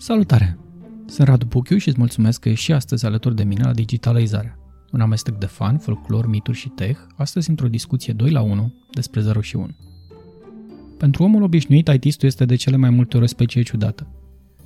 Salutare! 0.00 0.58
Sunt 1.06 1.28
Radu 1.28 1.46
Puchiu 1.46 1.76
și 1.76 1.88
îți 1.88 1.98
mulțumesc 1.98 2.40
că 2.40 2.48
ești 2.48 2.64
și 2.64 2.72
astăzi 2.72 3.06
alături 3.06 3.36
de 3.36 3.44
mine 3.44 3.62
la 3.64 3.72
Digitalizarea. 3.72 4.58
Un 4.92 5.00
amestec 5.00 5.34
de 5.34 5.46
fan, 5.46 5.78
folclor, 5.78 6.26
mituri 6.26 6.56
și 6.56 6.68
tech, 6.68 7.00
astăzi 7.16 7.50
într-o 7.50 7.68
discuție 7.68 8.12
2 8.12 8.30
la 8.30 8.40
1 8.40 8.74
despre 8.92 9.20
0 9.20 9.40
și 9.40 9.56
1. 9.56 9.68
Pentru 10.98 11.22
omul 11.22 11.42
obișnuit, 11.42 11.88
it 11.88 12.22
este 12.22 12.44
de 12.44 12.54
cele 12.54 12.76
mai 12.76 12.90
multe 12.90 13.16
ori 13.16 13.24
o 13.24 13.28
specie 13.28 13.62
ciudată. 13.62 14.06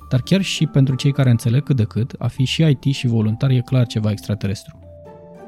Dar 0.09 0.21
chiar 0.21 0.41
și 0.41 0.65
pentru 0.65 0.95
cei 0.95 1.11
care 1.11 1.29
înțeleg 1.29 1.63
cât 1.63 1.75
de 1.75 1.83
cât, 1.83 2.15
a 2.17 2.27
fi 2.27 2.43
și 2.43 2.61
IT 2.61 2.93
și 2.93 3.07
voluntar 3.07 3.49
e 3.49 3.59
clar 3.59 3.85
ceva 3.87 4.11
extraterestru. 4.11 4.79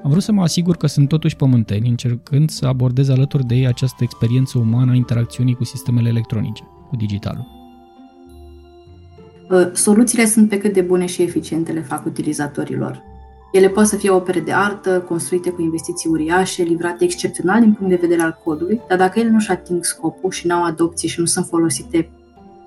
Am 0.04 0.10
vrut 0.10 0.24
să 0.24 0.32
mă 0.32 0.42
asigur 0.42 0.78
că 0.78 0.88
sunt 0.88 1.08
totuși 1.08 1.36
pământeni, 1.36 1.90
încercând 1.90 2.50
să 2.50 2.66
abordez 2.66 3.10
alături 3.10 3.46
de 3.46 3.56
ei 3.56 3.68
această 3.68 4.04
experiență 4.04 4.58
umană 4.58 4.92
a 4.92 4.96
interacțiunii 4.96 5.56
cu 5.56 5.64
sistemele 5.64 6.09
electronice, 6.09 6.63
cu 6.90 6.95
digitalul. 6.95 7.65
Soluțiile 9.73 10.26
sunt 10.26 10.49
pe 10.49 10.58
cât 10.58 10.73
de 10.73 10.81
bune 10.81 11.05
și 11.05 11.22
eficiente 11.22 11.72
le 11.72 11.81
fac 11.81 12.05
utilizatorilor. 12.05 13.03
Ele 13.52 13.70
pot 13.70 13.86
să 13.86 13.95
fie 13.95 14.09
opere 14.09 14.40
de 14.40 14.52
artă, 14.52 15.02
construite 15.02 15.49
cu 15.49 15.62
investiții 15.62 16.09
uriașe, 16.09 16.63
livrate 16.63 17.03
excepțional 17.03 17.59
din 17.59 17.73
punct 17.73 17.89
de 17.89 18.00
vedere 18.02 18.22
al 18.22 18.39
codului, 18.44 18.81
dar 18.88 18.98
dacă 18.98 19.20
ele 19.20 19.30
nu-și 19.30 19.52
ating 19.52 19.84
scopul 19.84 20.31
și 20.31 20.48
nu 20.48 20.55
au 20.55 20.63
adopție 20.63 21.09
și 21.09 21.20
nu 21.20 21.26
sunt 21.26 21.45
folosite 21.45 22.09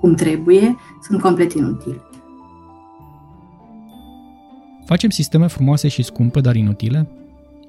cum 0.00 0.14
trebuie, 0.14 0.76
sunt 1.02 1.20
complet 1.20 1.52
inutile. 1.52 2.02
Facem 4.86 5.10
sisteme 5.10 5.46
frumoase 5.46 5.88
și 5.88 6.02
scumpe, 6.02 6.40
dar 6.40 6.54
inutile? 6.54 7.08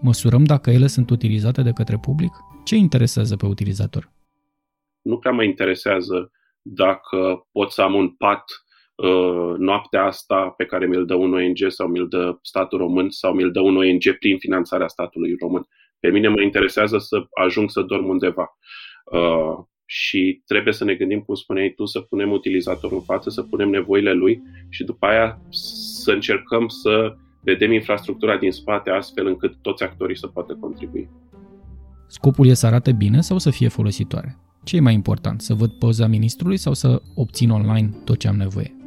Măsurăm 0.01 0.43
dacă 0.43 0.69
ele 0.69 0.87
sunt 0.87 1.09
utilizate 1.09 1.61
de 1.61 1.71
către 1.71 1.97
public? 1.97 2.31
Ce 2.63 2.75
interesează 2.75 3.35
pe 3.35 3.45
utilizator? 3.45 4.11
Nu 5.01 5.17
prea 5.17 5.31
mă 5.31 5.43
interesează 5.43 6.31
dacă 6.61 7.47
pot 7.51 7.71
să 7.71 7.81
am 7.81 7.93
un 7.93 8.09
pat 8.09 8.43
uh, 8.43 8.68
noaptea 9.57 10.03
asta 10.03 10.53
pe 10.57 10.65
care 10.65 10.85
mi-l 10.85 11.05
dă 11.05 11.15
un 11.15 11.33
ONG 11.33 11.57
sau 11.67 11.87
mi-l 11.87 12.07
dă 12.07 12.37
statul 12.41 12.77
român 12.77 13.09
sau 13.09 13.33
mi-l 13.33 13.51
dă 13.51 13.59
un 13.59 13.77
ONG 13.77 14.17
prin 14.19 14.37
finanțarea 14.37 14.87
statului 14.87 15.35
român. 15.39 15.67
Pe 15.99 16.09
mine 16.09 16.27
mă 16.27 16.41
interesează 16.41 16.97
să 16.97 17.21
ajung 17.43 17.69
să 17.69 17.81
dorm 17.81 18.07
undeva. 18.07 18.57
Uh, 19.11 19.65
și 19.85 20.41
trebuie 20.45 20.73
să 20.73 20.83
ne 20.83 20.95
gândim, 20.95 21.19
cum 21.19 21.35
spuneai 21.35 21.73
tu, 21.75 21.85
să 21.85 21.99
punem 21.99 22.31
utilizatorul 22.31 22.97
în 22.97 23.03
față, 23.03 23.29
să 23.29 23.41
punem 23.41 23.69
nevoile 23.69 24.13
lui 24.13 24.41
și 24.69 24.83
după 24.83 25.05
aia 25.05 25.41
să 26.01 26.11
încercăm 26.11 26.67
să 26.67 27.15
vedem 27.43 27.71
infrastructura 27.71 28.37
din 28.37 28.51
spate 28.51 28.89
astfel 28.89 29.27
încât 29.27 29.61
toți 29.61 29.83
actorii 29.83 30.17
să 30.17 30.27
poată 30.27 30.57
contribui. 30.59 31.09
Scopul 32.07 32.47
e 32.47 32.53
să 32.53 32.65
arate 32.65 32.91
bine 32.91 33.21
sau 33.21 33.37
să 33.37 33.49
fie 33.49 33.67
folositoare? 33.67 34.37
Ce 34.63 34.75
e 34.75 34.79
mai 34.79 34.93
important, 34.93 35.41
să 35.41 35.53
văd 35.53 35.71
poza 35.71 36.07
ministrului 36.07 36.57
sau 36.57 36.73
să 36.73 37.01
obțin 37.15 37.49
online 37.49 37.89
tot 38.05 38.17
ce 38.17 38.27
am 38.27 38.35
nevoie? 38.35 38.78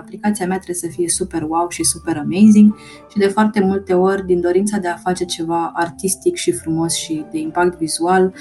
Aplicația 0.00 0.46
mea 0.46 0.56
trebuie 0.56 0.90
să 0.90 0.96
fie 0.96 1.08
super 1.08 1.42
wow 1.42 1.68
și 1.68 1.84
super 1.84 2.16
amazing 2.16 2.74
și 3.10 3.18
de 3.18 3.26
foarte 3.26 3.60
multe 3.60 3.92
ori, 3.92 4.26
din 4.26 4.40
dorința 4.40 4.78
de 4.78 4.88
a 4.88 4.96
face 4.96 5.24
ceva 5.24 5.72
artistic 5.74 6.36
și 6.36 6.52
frumos 6.52 6.94
și 6.94 7.24
de 7.30 7.38
impact 7.38 7.78
vizual, 7.78 8.34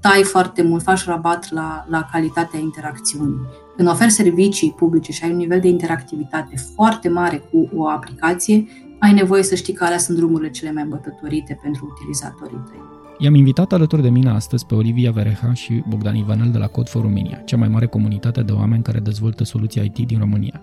tai 0.00 0.22
foarte 0.22 0.62
mult, 0.62 0.82
faci 0.82 1.04
rabat 1.04 1.50
la, 1.50 1.86
la 1.88 2.08
calitatea 2.12 2.60
interacțiunii. 2.60 3.40
Când 3.76 3.88
oferi 3.88 4.10
servicii 4.10 4.74
publice 4.76 5.12
și 5.12 5.24
ai 5.24 5.30
un 5.30 5.36
nivel 5.36 5.60
de 5.60 5.68
interactivitate 5.68 6.54
foarte 6.74 7.08
mare 7.08 7.36
cu 7.36 7.68
o 7.74 7.88
aplicație, 7.88 8.66
ai 8.98 9.12
nevoie 9.12 9.42
să 9.42 9.54
știi 9.54 9.72
care 9.72 9.96
sunt 9.98 10.16
drumurile 10.16 10.50
cele 10.50 10.72
mai 10.72 10.82
îmbătătorite 10.82 11.58
pentru 11.62 11.94
utilizatorii 11.96 12.62
tăi. 12.70 12.80
I-am 13.18 13.34
invitat 13.34 13.72
alături 13.72 14.02
de 14.02 14.08
mine 14.08 14.30
astăzi 14.30 14.66
pe 14.66 14.74
Olivia 14.74 15.10
Vereha 15.10 15.52
și 15.52 15.82
Bogdan 15.88 16.16
Ivanel 16.16 16.50
de 16.50 16.58
la 16.58 16.66
Code 16.66 16.90
for 16.90 17.02
Romania, 17.02 17.36
cea 17.36 17.56
mai 17.56 17.68
mare 17.68 17.86
comunitate 17.86 18.42
de 18.42 18.52
oameni 18.52 18.82
care 18.82 18.98
dezvoltă 18.98 19.44
soluții 19.44 19.92
IT 19.94 20.06
din 20.06 20.18
România. 20.18 20.60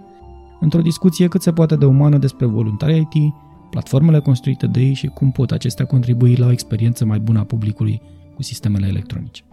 Într-o 0.59 0.81
discuție 0.81 1.27
cât 1.27 1.41
se 1.41 1.51
poate 1.51 1.75
de 1.75 1.85
umană 1.85 2.17
despre 2.17 2.45
voluntari 2.45 3.07
IT, 3.11 3.33
platformele 3.69 4.19
construite 4.19 4.67
de 4.67 4.79
ei 4.79 4.93
și 4.93 5.07
cum 5.07 5.31
pot 5.31 5.51
acestea 5.51 5.85
contribui 5.85 6.35
la 6.35 6.45
o 6.45 6.51
experiență 6.51 7.05
mai 7.05 7.19
bună 7.19 7.39
a 7.39 7.43
publicului 7.43 8.01
cu 8.35 8.43
sistemele 8.43 8.87
electronice. 8.87 9.43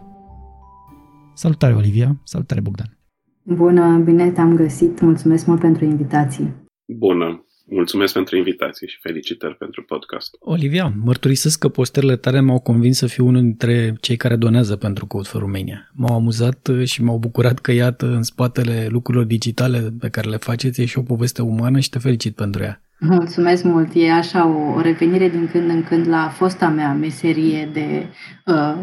Salutare 1.35 1.75
Olivia, 1.75 2.21
salutare 2.25 2.61
Bogdan! 2.61 2.99
Bună, 3.43 3.99
bine 3.99 4.31
te-am 4.31 4.55
găsit, 4.55 5.01
mulțumesc 5.01 5.47
mult 5.47 5.61
pentru 5.61 5.85
invitație! 5.85 6.55
Bună, 6.99 7.44
mulțumesc 7.65 8.13
pentru 8.13 8.37
invitație 8.37 8.87
și 8.87 8.99
felicitări 9.01 9.57
pentru 9.57 9.83
podcast. 9.83 10.37
Olivia, 10.41 10.93
mărturisesc 11.05 11.59
că 11.59 11.69
posterele 11.69 12.17
tale 12.17 12.41
m-au 12.41 12.61
convins 12.61 12.99
să 12.99 13.07
fiu 13.07 13.27
unul 13.27 13.41
dintre 13.41 13.95
cei 14.01 14.17
care 14.17 14.37
donează 14.37 14.77
pentru 14.77 15.07
Code 15.07 15.29
for 15.29 15.41
Romania. 15.41 15.91
M-au 15.93 16.17
amuzat 16.17 16.71
și 16.85 17.03
m-au 17.03 17.19
bucurat 17.19 17.59
că, 17.59 17.73
iată, 17.73 18.07
în 18.07 18.23
spatele 18.23 18.87
lucrurilor 18.91 19.27
digitale 19.27 19.95
pe 20.01 20.09
care 20.09 20.29
le 20.29 20.37
faceți 20.37 20.81
e 20.81 20.85
și 20.85 20.99
o 20.99 21.03
poveste 21.03 21.43
umană 21.43 21.79
și 21.79 21.91
te 21.91 21.99
felicit 21.99 22.35
pentru 22.35 22.63
ea. 22.63 22.79
Mulțumesc 22.99 23.65
mult. 23.65 23.91
E 23.95 24.13
așa 24.13 24.47
o, 24.47 24.75
o 24.77 24.81
revenire 24.81 25.29
din 25.29 25.49
când 25.53 25.71
în 25.71 25.83
când 25.83 26.09
la 26.09 26.29
fosta 26.29 26.69
mea 26.69 26.93
meserie 26.93 27.71
de, 27.73 28.07
uh, 28.47 28.77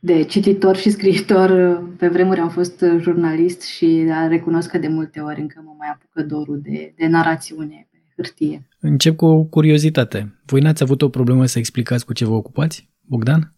de 0.00 0.22
cititor 0.22 0.76
și 0.76 0.90
scriitor. 0.90 1.80
Pe 1.98 2.08
vremuri 2.08 2.40
am 2.40 2.48
fost 2.48 2.84
jurnalist 3.00 3.62
și 3.62 4.04
recunosc 4.28 4.70
că 4.70 4.78
de 4.78 4.88
multe 4.88 5.20
ori 5.20 5.40
încă 5.40 5.62
mă 5.64 5.74
mai 5.78 5.88
apucă 5.88 6.22
dorul 6.22 6.60
de, 6.62 6.94
de 6.96 7.06
narațiune 7.06 7.88
pe 7.90 7.95
hârtie. 8.16 8.68
Încep 8.80 9.16
cu 9.16 9.26
o 9.26 9.44
curiozitate. 9.44 10.40
Voi 10.46 10.60
n-ați 10.60 10.82
avut 10.82 11.02
o 11.02 11.08
problemă 11.08 11.46
să 11.46 11.58
explicați 11.58 12.04
cu 12.04 12.12
ce 12.12 12.24
vă 12.24 12.34
ocupați, 12.34 12.88
Bogdan? 13.08 13.54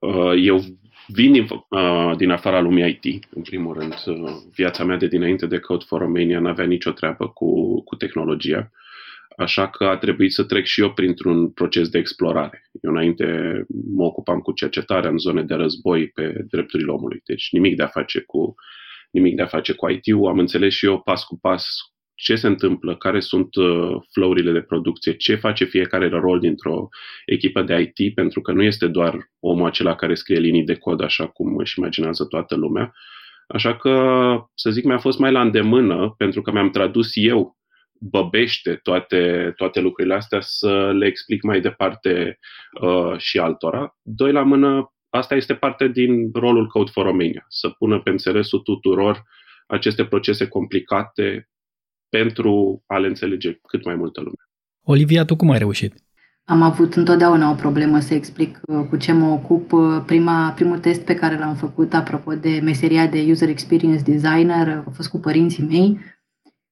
Uh, 0.00 0.32
eu 0.42 0.64
vin 1.06 1.32
din, 1.32 1.46
uh, 1.68 2.16
din 2.16 2.30
afara 2.30 2.60
lumii 2.60 3.00
IT, 3.02 3.24
în 3.34 3.42
primul 3.42 3.74
rând. 3.78 3.94
Viața 4.54 4.84
mea 4.84 4.96
de 4.96 5.06
dinainte 5.06 5.46
de 5.46 5.58
Code 5.58 5.84
for 5.86 6.00
Romania 6.00 6.40
n-avea 6.40 6.64
nicio 6.64 6.90
treabă 6.90 7.28
cu, 7.28 7.80
cu 7.82 7.94
tehnologia. 7.94 8.70
Așa 9.36 9.68
că 9.68 9.84
a 9.84 9.96
trebuit 9.96 10.32
să 10.32 10.44
trec 10.44 10.64
și 10.64 10.80
eu 10.80 10.92
printr-un 10.92 11.50
proces 11.50 11.88
de 11.88 11.98
explorare. 11.98 12.70
Eu 12.82 12.90
înainte 12.90 13.26
mă 13.94 14.04
ocupam 14.04 14.38
cu 14.38 14.52
cercetarea 14.52 15.10
în 15.10 15.18
zone 15.18 15.42
de 15.42 15.54
război 15.54 16.08
pe 16.08 16.44
drepturile 16.50 16.92
omului, 16.92 17.22
deci 17.24 17.48
nimic 17.52 17.76
de 17.76 17.82
a 17.82 17.86
face 17.86 18.20
cu 18.20 18.54
nimic 19.10 19.36
de 19.36 19.42
a 19.42 19.46
face 19.46 19.72
cu 19.72 19.90
IT-ul. 19.90 20.28
Am 20.28 20.38
înțeles 20.38 20.72
și 20.72 20.86
eu 20.86 21.00
pas 21.00 21.24
cu 21.24 21.38
pas 21.38 21.66
ce 22.14 22.34
se 22.34 22.46
întâmplă, 22.46 22.96
care 22.96 23.20
sunt 23.20 23.54
uh, 23.54 23.96
flow-urile 24.12 24.52
de 24.52 24.60
producție, 24.60 25.16
ce 25.16 25.34
face 25.34 25.64
fiecare 25.64 26.08
rol 26.08 26.40
dintr-o 26.40 26.88
echipă 27.26 27.62
de 27.62 27.92
IT, 27.96 28.14
pentru 28.14 28.40
că 28.40 28.52
nu 28.52 28.62
este 28.62 28.86
doar 28.86 29.30
omul 29.40 29.66
acela 29.66 29.94
care 29.94 30.14
scrie 30.14 30.38
linii 30.38 30.64
de 30.64 30.74
cod 30.74 31.02
așa 31.02 31.26
cum 31.26 31.56
își 31.56 31.78
imaginează 31.78 32.24
toată 32.24 32.54
lumea. 32.56 32.94
Așa 33.46 33.76
că, 33.76 33.94
să 34.54 34.70
zic, 34.70 34.84
mi-a 34.84 34.98
fost 34.98 35.18
mai 35.18 35.32
la 35.32 35.40
îndemână, 35.40 36.14
pentru 36.16 36.42
că 36.42 36.50
mi-am 36.52 36.70
tradus 36.70 37.10
eu 37.14 37.56
băbește 38.00 38.74
toate, 38.82 39.52
toate 39.56 39.80
lucrurile 39.80 40.14
astea 40.14 40.40
să 40.40 40.92
le 40.92 41.06
explic 41.06 41.42
mai 41.42 41.60
departe 41.60 42.38
uh, 42.80 43.18
și 43.18 43.38
altora. 43.38 43.96
Doi 44.02 44.32
la 44.32 44.42
mână, 44.42 44.92
asta 45.08 45.34
este 45.34 45.54
parte 45.54 45.88
din 45.88 46.30
rolul 46.32 46.66
Code 46.66 46.90
for 46.90 47.04
Romania, 47.04 47.44
să 47.48 47.68
pună 47.68 48.00
pe 48.00 48.10
înțelesul 48.10 48.58
tuturor 48.60 49.22
aceste 49.66 50.04
procese 50.04 50.48
complicate 50.48 51.48
pentru 52.18 52.82
a 52.86 52.98
le 52.98 53.06
înțelege 53.06 53.52
cât 53.52 53.84
mai 53.84 53.94
multă 53.94 54.20
lume. 54.20 54.42
Olivia, 54.82 55.24
tu 55.24 55.36
cum 55.36 55.50
ai 55.50 55.58
reușit? 55.58 55.94
Am 56.44 56.62
avut 56.62 56.94
întotdeauna 56.94 57.50
o 57.50 57.54
problemă 57.54 57.98
să 58.00 58.14
explic 58.14 58.60
uh, 58.66 58.86
cu 58.88 58.96
ce 58.96 59.12
mă 59.12 59.26
ocup. 59.26 59.72
Uh, 59.72 60.02
prima, 60.06 60.50
primul 60.50 60.78
test 60.78 61.00
pe 61.00 61.14
care 61.14 61.38
l-am 61.38 61.54
făcut, 61.54 61.94
apropo 61.94 62.34
de 62.34 62.60
meseria 62.62 63.06
de 63.06 63.26
User 63.28 63.48
Experience 63.48 64.02
Designer, 64.02 64.68
a 64.86 64.90
fost 64.94 65.08
cu 65.08 65.18
părinții 65.18 65.64
mei 65.64 65.98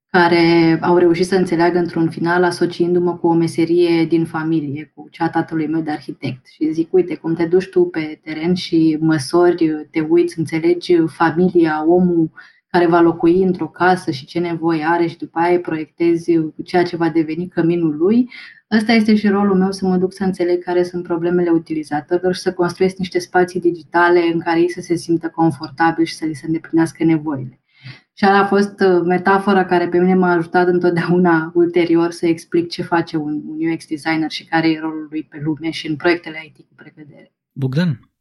care 0.06 0.78
au 0.82 0.96
reușit 0.96 1.26
să 1.26 1.36
înțeleagă 1.36 1.78
într-un 1.78 2.10
final 2.10 2.44
asociindu-mă 2.44 3.16
cu 3.16 3.26
o 3.26 3.32
meserie 3.32 4.04
din 4.04 4.24
familie, 4.24 4.92
cu 4.94 5.08
cea 5.10 5.28
tatălui 5.28 5.66
meu 5.66 5.80
de 5.80 5.90
arhitect. 5.90 6.46
Și 6.46 6.72
zic, 6.72 6.92
uite, 6.92 7.14
cum 7.16 7.34
te 7.34 7.46
duci 7.46 7.68
tu 7.68 7.84
pe 7.84 8.20
teren 8.24 8.54
și 8.54 8.96
măsori, 9.00 9.86
te 9.90 10.00
uiți, 10.00 10.38
înțelegi 10.38 10.96
familia, 11.06 11.84
omul 11.86 12.30
care 12.72 12.86
va 12.86 13.00
locui 13.00 13.42
într-o 13.42 13.68
casă 13.68 14.10
și 14.10 14.24
ce 14.24 14.38
nevoie 14.38 14.84
are 14.84 15.06
și 15.06 15.16
după 15.16 15.38
aia 15.38 15.58
proiectezi 15.58 16.32
ceea 16.64 16.82
ce 16.82 16.96
va 16.96 17.08
deveni 17.08 17.48
căminul 17.48 17.96
lui, 17.96 18.30
ăsta 18.70 18.92
este 18.92 19.16
și 19.16 19.28
rolul 19.28 19.56
meu 19.56 19.72
să 19.72 19.86
mă 19.86 19.96
duc 19.96 20.12
să 20.12 20.24
înțeleg 20.24 20.62
care 20.64 20.82
sunt 20.82 21.02
problemele 21.02 21.50
utilizatorilor 21.50 22.34
și 22.34 22.40
să 22.40 22.52
construiesc 22.52 22.96
niște 22.96 23.18
spații 23.18 23.60
digitale 23.60 24.20
în 24.32 24.40
care 24.40 24.60
ei 24.60 24.70
să 24.70 24.80
se 24.80 24.94
simtă 24.94 25.28
confortabil 25.28 26.04
și 26.04 26.14
să 26.14 26.24
li 26.24 26.34
se 26.34 26.46
îndeplinească 26.46 27.04
nevoile. 27.04 27.60
Și 28.12 28.24
a 28.24 28.44
fost 28.44 28.80
uh, 28.80 29.02
metafora 29.04 29.64
care 29.64 29.88
pe 29.88 29.98
mine 29.98 30.14
m-a 30.14 30.32
ajutat 30.32 30.66
întotdeauna 30.66 31.52
ulterior 31.54 32.10
să 32.10 32.26
explic 32.26 32.68
ce 32.70 32.82
face 32.82 33.16
un, 33.16 33.42
un 33.46 33.72
UX 33.72 33.86
designer 33.86 34.30
și 34.30 34.44
care 34.44 34.70
e 34.70 34.80
rolul 34.80 35.06
lui 35.10 35.22
pe 35.22 35.40
lume 35.44 35.70
și 35.70 35.86
în 35.86 35.96
proiectele 35.96 36.42
IT 36.44 36.56
cu 36.56 36.74
precădere. 36.74 37.32
Bogdan, 37.52 38.11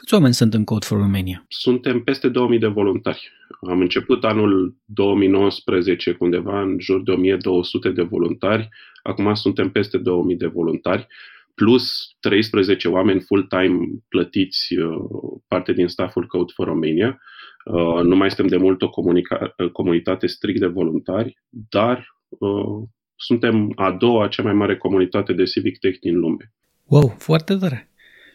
câți 0.00 0.14
oameni 0.14 0.34
sunt 0.34 0.54
în 0.54 0.64
Code 0.64 0.86
for 0.86 0.98
Romania? 0.98 1.44
Suntem 1.48 2.00
peste 2.00 2.28
2000 2.28 2.58
de 2.58 2.66
voluntari. 2.66 3.32
Am 3.68 3.80
început 3.80 4.24
anul 4.24 4.76
2019 4.84 6.12
cu 6.12 6.24
undeva 6.24 6.60
în 6.60 6.76
jur 6.80 7.02
de 7.02 7.10
1200 7.10 7.90
de 7.90 8.02
voluntari. 8.02 8.68
Acum 9.02 9.34
suntem 9.34 9.70
peste 9.70 9.98
2000 9.98 10.36
de 10.36 10.46
voluntari 10.46 11.06
plus 11.54 12.16
13 12.20 12.88
oameni 12.88 13.20
full-time 13.20 13.78
plătiți 14.08 14.78
uh, 14.78 15.40
parte 15.48 15.72
din 15.72 15.88
stafful 15.88 16.26
Code 16.26 16.52
for 16.54 16.66
Romania 16.66 17.20
Uh, 17.68 18.02
nu 18.02 18.16
mai 18.16 18.30
suntem 18.30 18.46
de 18.46 18.64
mult 18.64 18.82
o 18.82 18.90
comunica- 18.90 19.54
comunitate 19.72 20.26
strict 20.26 20.60
de 20.60 20.66
voluntari, 20.66 21.38
dar 21.48 22.16
uh, 22.28 22.88
suntem 23.16 23.72
a 23.76 23.92
doua 23.92 24.28
cea 24.28 24.42
mai 24.42 24.52
mare 24.52 24.76
comunitate 24.76 25.32
de 25.32 25.44
civic 25.44 25.78
tech 25.78 25.98
din 25.98 26.18
lume. 26.18 26.52
Wow, 26.84 27.14
foarte 27.18 27.56
tare! 27.56 27.90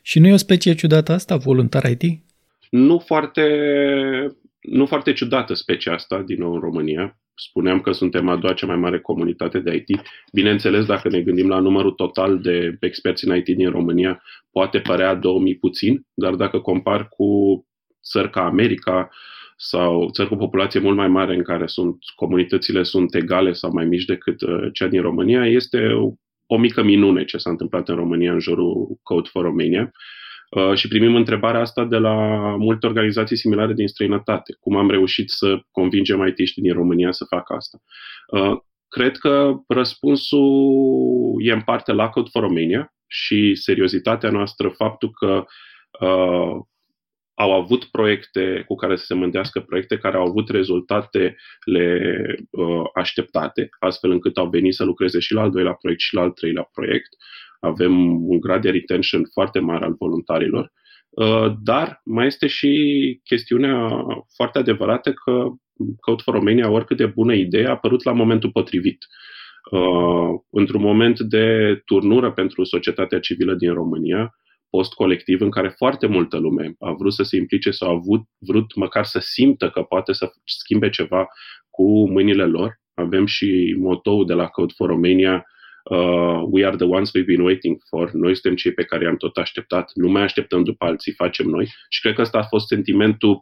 Și 0.05 0.19
nu 0.19 0.27
e 0.27 0.33
o 0.33 0.37
specie 0.37 0.75
ciudată 0.75 1.11
asta, 1.11 1.37
voluntar 1.37 1.83
IT? 1.89 2.21
Nu 2.69 2.99
foarte, 2.99 3.45
nu 4.61 4.85
foarte 4.85 5.13
ciudată 5.13 5.53
specia 5.53 5.93
asta, 5.93 6.21
din 6.21 6.37
nou 6.39 6.53
în 6.53 6.59
România. 6.59 7.17
Spuneam 7.35 7.81
că 7.81 7.91
suntem 7.91 8.27
a 8.27 8.35
doua 8.35 8.53
cea 8.53 8.67
mai 8.67 8.75
mare 8.75 8.99
comunitate 8.99 9.59
de 9.59 9.75
IT. 9.75 10.01
Bineînțeles, 10.31 10.85
dacă 10.85 11.09
ne 11.09 11.21
gândim 11.21 11.47
la 11.47 11.59
numărul 11.59 11.91
total 11.91 12.39
de 12.39 12.77
experți 12.79 13.27
în 13.27 13.35
IT 13.35 13.45
din 13.45 13.69
România, 13.69 14.23
poate 14.51 14.79
părea 14.79 15.15
2000 15.15 15.55
puțin, 15.55 16.05
dar 16.13 16.33
dacă 16.33 16.59
compar 16.59 17.09
cu 17.09 17.27
țări 18.03 18.29
ca 18.29 18.45
America 18.45 19.09
sau 19.57 20.09
țări 20.09 20.27
cu 20.27 20.35
populație 20.35 20.79
mult 20.79 20.95
mai 20.95 21.07
mare 21.07 21.35
în 21.35 21.43
care 21.43 21.67
sunt, 21.67 21.97
comunitățile 22.15 22.83
sunt 22.83 23.15
egale 23.15 23.53
sau 23.53 23.71
mai 23.73 23.85
mici 23.85 24.05
decât 24.05 24.41
uh, 24.41 24.69
cea 24.73 24.87
din 24.87 25.01
România, 25.01 25.47
este 25.47 25.87
o, 25.87 26.11
o 26.45 26.57
mică 26.57 26.83
minune 26.83 27.23
ce 27.23 27.37
s-a 27.37 27.49
întâmplat 27.49 27.89
în 27.89 27.95
România 27.95 28.31
în 28.31 28.39
jurul 28.39 28.99
Code 29.03 29.29
for 29.31 29.43
Romania. 29.43 29.91
Uh, 30.49 30.73
și 30.73 30.87
primim 30.87 31.15
întrebarea 31.15 31.59
asta 31.59 31.85
de 31.85 31.97
la 31.97 32.15
multe 32.57 32.85
organizații 32.85 33.37
similare 33.37 33.73
din 33.73 33.87
străinătate. 33.87 34.55
Cum 34.59 34.75
am 34.75 34.89
reușit 34.89 35.29
să 35.29 35.59
convingem 35.71 36.27
it 36.27 36.53
din 36.55 36.73
România 36.73 37.11
să 37.11 37.25
facă 37.29 37.53
asta? 37.53 37.77
Uh, 38.27 38.57
cred 38.87 39.17
că 39.17 39.53
răspunsul 39.67 41.35
e 41.39 41.51
în 41.51 41.61
parte 41.61 41.91
la 41.91 42.09
Code 42.09 42.29
for 42.31 42.41
Romania 42.41 42.93
și 43.07 43.55
seriozitatea 43.55 44.29
noastră, 44.29 44.69
faptul 44.69 45.11
că 45.11 45.45
uh, 45.99 46.59
au 47.35 47.53
avut 47.53 47.83
proiecte 47.83 48.63
cu 48.67 48.75
care 48.75 48.95
să 48.95 49.05
se 49.05 49.13
mândească 49.13 49.59
proiecte 49.59 49.97
care 49.97 50.17
au 50.17 50.25
avut 50.25 50.49
rezultatele 50.49 51.35
uh, 52.49 52.83
așteptate, 52.93 53.69
astfel 53.79 54.11
încât 54.11 54.37
au 54.37 54.49
venit 54.49 54.73
să 54.73 54.83
lucreze 54.83 55.19
și 55.19 55.33
la 55.33 55.41
al 55.41 55.51
doilea 55.51 55.73
proiect 55.73 56.01
și 56.01 56.13
la 56.13 56.21
al 56.21 56.31
treilea 56.31 56.69
proiect. 56.73 57.09
Avem 57.59 58.23
un 58.29 58.39
grad 58.39 58.61
de 58.61 58.69
retention 58.69 59.23
foarte 59.33 59.59
mare 59.59 59.85
al 59.85 59.95
voluntarilor, 59.99 60.71
uh, 61.09 61.53
dar 61.63 62.01
mai 62.03 62.25
este 62.25 62.47
și 62.47 63.19
chestiunea 63.23 63.89
foarte 64.35 64.57
adevărată 64.57 65.13
că 65.13 65.47
Code 65.99 66.21
for 66.23 66.33
Romania, 66.33 66.69
oricât 66.69 66.97
de 66.97 67.05
bună 67.05 67.33
idee, 67.33 67.65
a 67.65 67.69
apărut 67.69 68.03
la 68.03 68.11
momentul 68.11 68.51
potrivit. 68.51 69.05
Uh, 69.71 70.39
într-un 70.49 70.81
moment 70.81 71.19
de 71.19 71.75
turnură 71.85 72.31
pentru 72.31 72.63
societatea 72.63 73.19
civilă 73.19 73.53
din 73.53 73.73
România, 73.73 74.35
post-colectiv 74.75 75.41
în 75.41 75.49
care 75.49 75.69
foarte 75.77 76.07
multă 76.07 76.37
lume 76.37 76.75
a 76.79 76.91
vrut 76.91 77.13
să 77.13 77.23
se 77.23 77.35
implice 77.35 77.71
sau 77.71 77.89
a 77.89 77.91
avut, 77.91 78.21
vrut 78.37 78.75
măcar 78.75 79.05
să 79.05 79.19
simtă 79.19 79.69
că 79.69 79.81
poate 79.81 80.13
să 80.13 80.31
schimbe 80.45 80.89
ceva 80.89 81.27
cu 81.69 82.09
mâinile 82.09 82.45
lor. 82.45 82.79
Avem 82.93 83.25
și 83.25 83.75
motou 83.79 84.23
de 84.23 84.33
la 84.33 84.47
Code 84.47 84.73
for 84.75 84.87
Romania, 84.89 85.45
uh, 85.89 86.41
We 86.51 86.65
are 86.65 86.75
the 86.75 86.85
ones 86.85 87.09
we've 87.09 87.25
been 87.25 87.41
waiting 87.41 87.77
for. 87.89 88.11
Noi 88.11 88.33
suntem 88.33 88.55
cei 88.55 88.73
pe 88.73 88.83
care 88.83 89.03
i-am 89.03 89.17
tot 89.17 89.37
așteptat. 89.37 89.91
Nu 89.93 90.09
mai 90.09 90.21
așteptăm 90.21 90.63
după 90.63 90.85
alții, 90.85 91.13
facem 91.13 91.47
noi. 91.47 91.65
Și 91.89 92.01
cred 92.01 92.13
că 92.15 92.21
ăsta 92.21 92.37
a 92.37 92.47
fost 92.53 92.67
sentimentul 92.67 93.41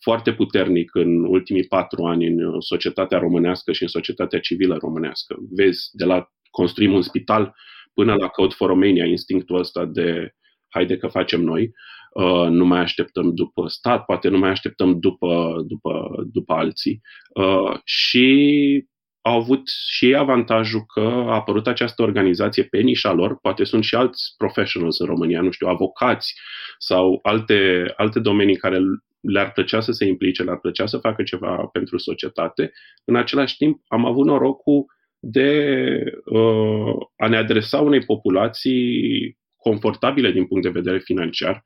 foarte 0.00 0.32
puternic 0.32 0.94
în 0.94 1.24
ultimii 1.24 1.66
patru 1.66 2.04
ani 2.04 2.26
în 2.26 2.60
societatea 2.60 3.18
românească 3.18 3.72
și 3.72 3.82
în 3.82 3.88
societatea 3.88 4.40
civilă 4.40 4.76
românească. 4.80 5.36
Vezi, 5.50 5.88
de 5.92 6.04
la 6.04 6.28
construim 6.50 6.92
un 6.92 7.02
spital 7.02 7.54
până 7.94 8.14
la 8.14 8.28
Code 8.28 8.54
for 8.56 8.68
Romania, 8.68 9.04
instinctul 9.04 9.58
ăsta 9.58 9.84
de 9.84 10.34
haide 10.72 10.96
că 10.96 11.06
facem 11.06 11.40
noi, 11.40 11.70
uh, 12.12 12.48
nu 12.48 12.64
mai 12.64 12.80
așteptăm 12.80 13.34
după 13.34 13.68
stat, 13.68 14.04
poate 14.04 14.28
nu 14.28 14.38
mai 14.38 14.50
așteptăm 14.50 14.98
după, 14.98 15.62
după, 15.66 16.10
după 16.32 16.52
alții. 16.52 17.00
Uh, 17.34 17.78
și 17.84 18.86
au 19.20 19.36
avut 19.36 19.68
și 19.88 20.06
ei 20.06 20.16
avantajul 20.16 20.84
că 20.94 21.00
a 21.00 21.34
apărut 21.34 21.66
această 21.66 22.02
organizație 22.02 22.62
pe 22.62 22.80
nișa 22.80 23.12
lor, 23.12 23.38
poate 23.40 23.64
sunt 23.64 23.84
și 23.84 23.94
alți 23.94 24.34
professionals 24.36 24.98
în 24.98 25.06
România, 25.06 25.40
nu 25.40 25.50
știu, 25.50 25.66
avocați 25.66 26.34
sau 26.78 27.18
alte, 27.22 27.92
alte 27.96 28.20
domenii 28.20 28.56
care 28.56 28.78
le-ar 29.20 29.52
plăcea 29.52 29.80
să 29.80 29.92
se 29.92 30.04
implice, 30.04 30.42
le-ar 30.42 30.58
plăcea 30.58 30.86
să 30.86 30.98
facă 30.98 31.22
ceva 31.22 31.68
pentru 31.72 31.98
societate. 31.98 32.72
În 33.04 33.16
același 33.16 33.56
timp, 33.56 33.80
am 33.86 34.06
avut 34.06 34.26
norocul 34.26 34.84
de 35.18 35.86
uh, 36.24 36.94
a 37.16 37.28
ne 37.28 37.36
adresa 37.36 37.80
unei 37.80 38.04
populații 38.04 39.38
confortabile 39.62 40.30
din 40.30 40.46
punct 40.46 40.62
de 40.62 40.80
vedere 40.80 40.98
financiar, 40.98 41.62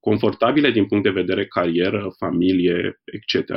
confortabile 0.00 0.70
din 0.70 0.86
punct 0.86 1.04
de 1.04 1.10
vedere 1.10 1.46
carieră, 1.46 2.14
familie, 2.18 3.00
etc., 3.04 3.52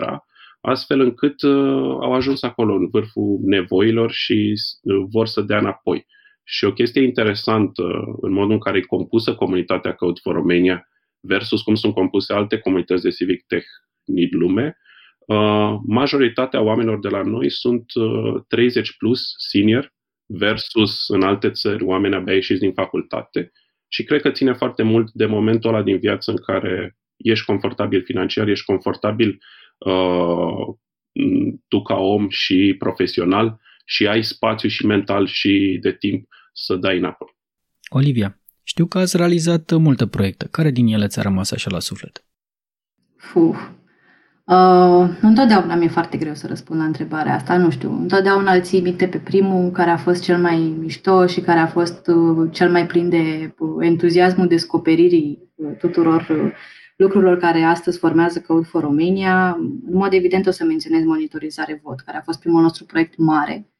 astfel 0.61 0.99
încât 0.99 1.41
uh, 1.41 1.97
au 2.01 2.13
ajuns 2.13 2.43
acolo 2.43 2.73
în 2.73 2.87
vârful 2.89 3.39
nevoilor 3.41 4.11
și 4.11 4.53
uh, 4.53 5.05
vor 5.11 5.27
să 5.27 5.41
dea 5.41 5.57
înapoi. 5.57 6.05
Și 6.43 6.65
o 6.65 6.73
chestie 6.73 7.01
interesantă 7.01 7.83
în 8.21 8.31
modul 8.31 8.51
în 8.51 8.59
care 8.59 8.77
e 8.77 8.81
compusă 8.81 9.35
comunitatea 9.35 9.93
Code 9.93 10.19
for 10.23 10.33
Romania 10.33 10.87
versus 11.19 11.61
cum 11.61 11.75
sunt 11.75 11.93
compuse 11.93 12.33
alte 12.33 12.57
comunități 12.57 13.03
de 13.03 13.09
civic 13.09 13.45
tech 13.47 13.65
din 14.03 14.29
lume, 14.31 14.77
uh, 15.27 15.79
majoritatea 15.87 16.61
oamenilor 16.61 16.99
de 16.99 17.07
la 17.07 17.21
noi 17.21 17.49
sunt 17.49 17.85
uh, 17.93 18.41
30 18.47 18.97
plus 18.97 19.33
senior 19.37 19.93
versus 20.25 21.07
în 21.07 21.21
alte 21.21 21.49
țări 21.49 21.83
oameni 21.83 22.15
abia 22.15 22.33
ieșiți 22.33 22.59
din 22.59 22.73
facultate 22.73 23.51
și 23.93 24.03
cred 24.03 24.21
că 24.21 24.31
ține 24.31 24.53
foarte 24.53 24.83
mult 24.83 25.11
de 25.11 25.25
momentul 25.25 25.73
ăla 25.73 25.83
din 25.83 25.97
viață 25.97 26.31
în 26.31 26.37
care 26.37 26.97
ești 27.17 27.45
confortabil 27.45 28.03
financiar, 28.03 28.47
ești 28.47 28.65
confortabil 28.65 29.39
uh, 29.77 30.75
tu 31.67 31.81
ca 31.81 31.95
om 31.95 32.29
și 32.29 32.75
profesional 32.79 33.59
și 33.85 34.07
ai 34.07 34.23
spațiu 34.23 34.69
și 34.69 34.85
mental 34.85 35.27
și 35.27 35.77
de 35.81 35.91
timp 35.91 36.27
să 36.53 36.75
dai 36.75 36.97
înapoi. 36.97 37.27
Olivia, 37.89 38.39
știu 38.63 38.85
că 38.85 38.97
ați 38.97 39.17
realizat 39.17 39.71
multe 39.71 40.07
proiecte. 40.07 40.47
Care 40.51 40.71
din 40.71 40.87
ele 40.87 41.07
ți-a 41.07 41.21
rămas 41.21 41.51
așa 41.51 41.69
la 41.69 41.79
suflet? 41.79 42.25
Fuh, 43.17 43.57
Uh, 44.45 45.09
întotdeauna 45.21 45.75
mi-e 45.75 45.87
foarte 45.87 46.17
greu 46.17 46.33
să 46.33 46.47
răspund 46.47 46.79
la 46.79 46.85
întrebarea 46.85 47.35
asta, 47.35 47.57
nu 47.57 47.69
știu. 47.69 47.91
Întotdeauna 47.91 48.53
îl 48.53 48.61
ții 48.61 48.81
minte 48.81 49.07
pe 49.07 49.17
primul 49.17 49.71
care 49.71 49.89
a 49.89 49.97
fost 49.97 50.23
cel 50.23 50.37
mai 50.37 50.75
mișto 50.79 51.25
și 51.25 51.41
care 51.41 51.59
a 51.59 51.67
fost 51.67 52.07
uh, 52.07 52.49
cel 52.51 52.71
mai 52.71 52.85
plin 52.85 53.09
de 53.09 53.55
uh, 53.57 53.69
entuziasmul 53.79 54.47
descoperirii 54.47 55.51
uh, 55.55 55.77
tuturor 55.77 56.27
uh, 56.29 56.51
lucrurilor 56.95 57.37
care 57.37 57.61
astăzi 57.61 57.97
formează 57.97 58.41
Code 58.41 58.65
for 58.65 58.81
Romania. 58.81 59.57
În 59.59 59.97
mod 59.97 60.13
evident 60.13 60.45
o 60.45 60.51
să 60.51 60.63
menționez 60.63 61.03
monitorizare 61.03 61.79
vot, 61.83 61.99
care 61.99 62.17
a 62.17 62.21
fost 62.21 62.39
primul 62.39 62.61
nostru 62.61 62.85
proiect 62.85 63.17
mare 63.17 63.72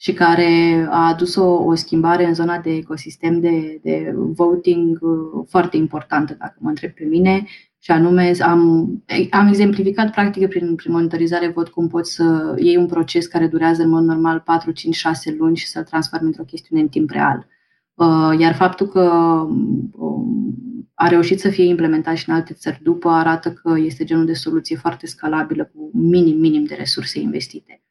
și 0.00 0.12
care 0.12 0.86
a 0.90 1.06
adus 1.06 1.34
o, 1.34 1.46
o 1.46 1.74
schimbare 1.74 2.24
în 2.24 2.34
zona 2.34 2.58
de 2.58 2.70
ecosistem 2.70 3.40
de, 3.40 3.80
de 3.82 4.14
voting 4.14 4.98
uh, 5.00 5.44
foarte 5.48 5.76
importantă, 5.76 6.36
dacă 6.38 6.56
mă 6.58 6.68
întreb 6.68 6.90
pe 6.90 7.04
mine, 7.04 7.46
și 7.80 7.90
anume 7.90 8.32
am, 8.40 8.90
am 9.30 9.46
exemplificat 9.46 10.10
practic 10.10 10.48
prin, 10.48 10.74
prin 10.74 10.92
monitorizare 10.92 11.48
văd 11.48 11.68
cum 11.68 11.88
poți 11.88 12.14
să 12.14 12.54
iei 12.58 12.76
un 12.76 12.86
proces 12.86 13.26
care 13.26 13.46
durează 13.46 13.82
în 13.82 13.88
mod 13.88 14.02
normal 14.02 14.40
4, 14.40 14.70
5, 14.70 14.94
6 14.94 15.34
luni 15.38 15.56
și 15.56 15.66
să-l 15.66 15.84
transformi 15.84 16.26
într-o 16.26 16.42
chestiune 16.42 16.82
în 16.82 16.88
timp 16.88 17.10
real. 17.10 17.46
Uh, 17.94 18.38
iar 18.38 18.54
faptul 18.54 18.86
că 18.86 19.00
um, 19.92 20.54
a 20.94 21.08
reușit 21.08 21.40
să 21.40 21.48
fie 21.48 21.64
implementat 21.64 22.16
și 22.16 22.28
în 22.28 22.34
alte 22.34 22.54
țări 22.54 22.80
după 22.82 23.08
arată 23.08 23.52
că 23.52 23.74
este 23.78 24.04
genul 24.04 24.26
de 24.26 24.34
soluție 24.34 24.76
foarte 24.76 25.06
scalabilă 25.06 25.64
cu 25.64 25.90
minim, 25.92 26.38
minim 26.38 26.64
de 26.64 26.74
resurse 26.74 27.20
investite. 27.20 27.82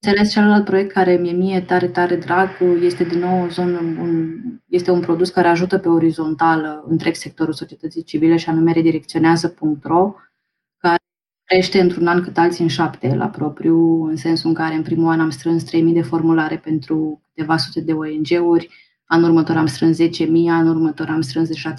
Uh, 0.00 0.08
Înțeles, 0.08 0.32
celălalt 0.32 0.64
proiect 0.64 0.92
care 0.92 1.16
mi-e 1.16 1.32
mie 1.32 1.60
tare, 1.60 1.88
tare 1.88 2.16
drag 2.16 2.48
este 2.80 3.04
din 3.04 3.18
nou 3.18 3.44
o 3.44 3.48
zonă, 3.48 3.78
un, 3.78 4.40
este 4.68 4.90
un 4.90 5.00
produs 5.00 5.30
care 5.30 5.48
ajută 5.48 5.78
pe 5.78 5.88
orizontală 5.88 6.84
întreg 6.88 7.14
sectorul 7.14 7.52
societății 7.52 8.02
civile 8.02 8.36
și 8.36 8.48
anume 8.48 8.72
redirecționează.ro, 8.72 10.14
care 10.76 10.96
crește 11.44 11.80
într-un 11.80 12.06
an 12.06 12.22
cât 12.22 12.38
alții 12.38 12.62
în 12.62 12.68
șapte 12.68 13.14
la 13.14 13.28
propriu, 13.28 14.02
în 14.02 14.16
sensul 14.16 14.48
în 14.48 14.54
care 14.54 14.74
în 14.74 14.82
primul 14.82 15.10
an 15.10 15.20
am 15.20 15.30
strâns 15.30 15.64
3.000 15.64 15.92
de 15.92 16.02
formulare 16.02 16.58
pentru 16.58 17.22
câteva 17.28 17.56
sute 17.56 17.80
de 17.80 17.92
ONG-uri, 17.92 18.68
anul 19.04 19.28
următor 19.28 19.56
am 19.56 19.66
strâns 19.66 19.98
10.000, 20.02 20.08
anul 20.48 20.76
următor 20.76 21.08
am 21.08 21.20
strâns 21.20 21.48
deja 21.48 21.74
30.000 21.74 21.76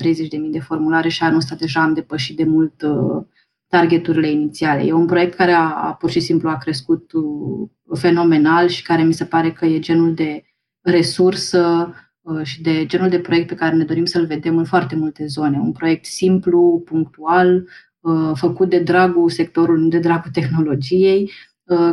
de 0.52 0.60
formulare 0.60 1.10
și 1.10 1.24
anul 1.24 1.38
ăsta 1.38 1.56
deja 1.56 1.82
am 1.82 1.94
depășit 1.94 2.36
de 2.36 2.44
mult 2.44 2.82
uh, 2.82 3.24
targeturile 3.70 4.30
inițiale. 4.30 4.82
E 4.82 4.94
un 4.94 5.06
proiect 5.06 5.34
care 5.34 5.52
a, 5.52 5.88
a 5.88 5.94
pur 5.94 6.10
și 6.10 6.20
simplu 6.20 6.50
a 6.50 6.58
crescut 6.58 7.12
uh, 7.12 7.70
fenomenal 8.00 8.68
și 8.68 8.84
care 8.84 9.04
mi 9.04 9.14
se 9.14 9.26
pare 9.26 9.52
că 9.52 9.66
e 9.66 9.80
genul 9.80 10.14
de 10.14 10.44
resursă 10.82 11.94
uh, 12.22 12.44
și 12.44 12.62
de 12.62 12.86
genul 12.86 13.10
de 13.10 13.20
proiect 13.20 13.48
pe 13.48 13.56
care 13.56 13.76
ne 13.76 13.84
dorim 13.84 14.06
să-l 14.06 14.26
vedem 14.26 14.58
în 14.58 14.66
foarte 14.66 14.96
multe 14.96 15.26
zone. 15.26 15.60
Un 15.60 15.72
proiect 15.72 16.06
simplu, 16.06 16.82
punctual, 16.86 17.68
uh, 18.00 18.32
făcut 18.34 18.70
de 18.70 18.80
dragul 18.80 19.30
sectorului, 19.30 19.90
de 19.90 20.00
dragul 20.00 20.32
tehnologiei, 20.32 21.32